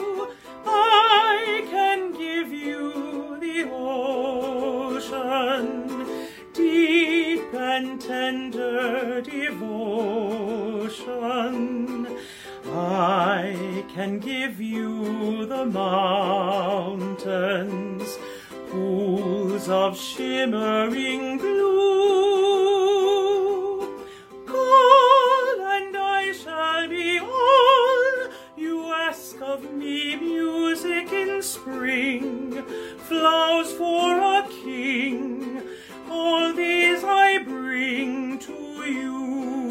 [1.34, 5.30] I can give you the ocean,
[6.52, 10.02] deep and tender devotion.
[12.74, 16.98] I can give you the mountains,
[18.70, 22.12] pools of shimmering blue.
[24.46, 25.11] Call
[29.42, 30.16] of me.
[30.16, 32.62] Music in spring,
[32.96, 35.60] flowers for a king.
[36.08, 38.52] All these I bring to
[38.86, 39.62] you.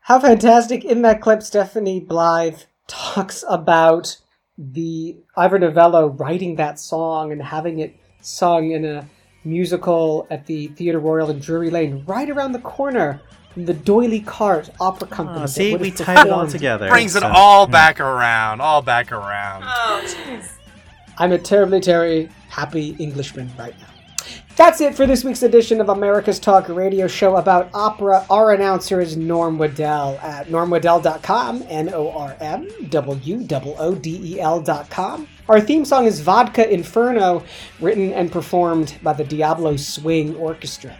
[0.00, 4.18] How fantastic in that clip Stephanie Blythe talks about
[4.56, 9.08] the Ivor Novello writing that song and having it sung in a
[9.44, 13.20] musical at the Theatre Royal in Drury Lane, right around the corner
[13.56, 15.42] from the D'Oyly Carte Opera ah, Company.
[15.44, 16.90] Oh, see, we have tied it all together.
[16.90, 19.64] Brings it So- all back around, all back around.
[19.64, 20.50] Oh, jeez.
[21.16, 23.86] I'm a terribly, terribly happy Englishman right now.
[24.56, 28.26] That's it for this week's edition of America's Talk radio show about opera.
[28.28, 34.34] Our announcer is Norm Waddell at normwaddell.com, N O R M W O O D
[34.34, 35.28] E L.com.
[35.48, 37.42] Our theme song is Vodka Inferno,
[37.80, 40.94] written and performed by the Diablo Swing Orchestra.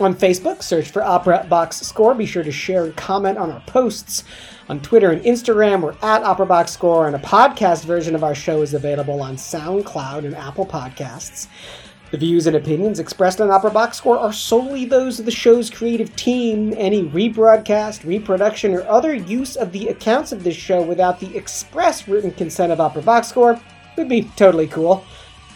[0.00, 2.14] On Facebook, search for Opera Box Score.
[2.14, 4.22] Be sure to share and comment on our posts.
[4.68, 8.34] On Twitter and Instagram, we're at Opera Box Score, and a podcast version of our
[8.34, 11.48] show is available on SoundCloud and Apple Podcasts.
[12.12, 15.68] The views and opinions expressed on Opera Box Score are solely those of the show's
[15.68, 16.72] creative team.
[16.76, 22.06] Any rebroadcast, reproduction, or other use of the accounts of this show without the express
[22.06, 23.60] written consent of Opera Box Score
[23.96, 25.04] would be totally cool.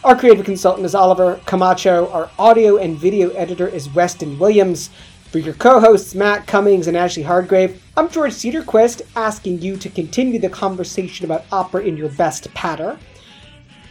[0.05, 2.11] Our creative consultant is Oliver Camacho.
[2.11, 4.91] Our audio and video editor is Weston Williams.
[5.31, 9.89] For your co hosts, Matt Cummings and Ashley Hardgrave, I'm George Cedarquist, asking you to
[9.89, 12.99] continue the conversation about opera in your best patter.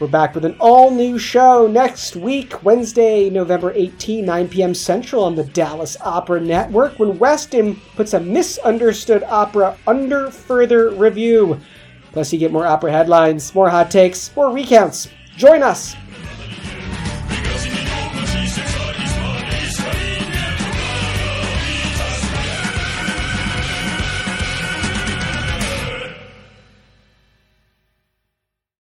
[0.02, 4.76] We're back with an all new show next week, Wednesday, November 18, 9 p.m.
[4.76, 11.58] Central on the Dallas Opera Network, when Weston puts a misunderstood opera under further review.
[12.12, 15.08] Plus, you get more opera headlines, more hot takes, more recounts.
[15.38, 15.96] Join us!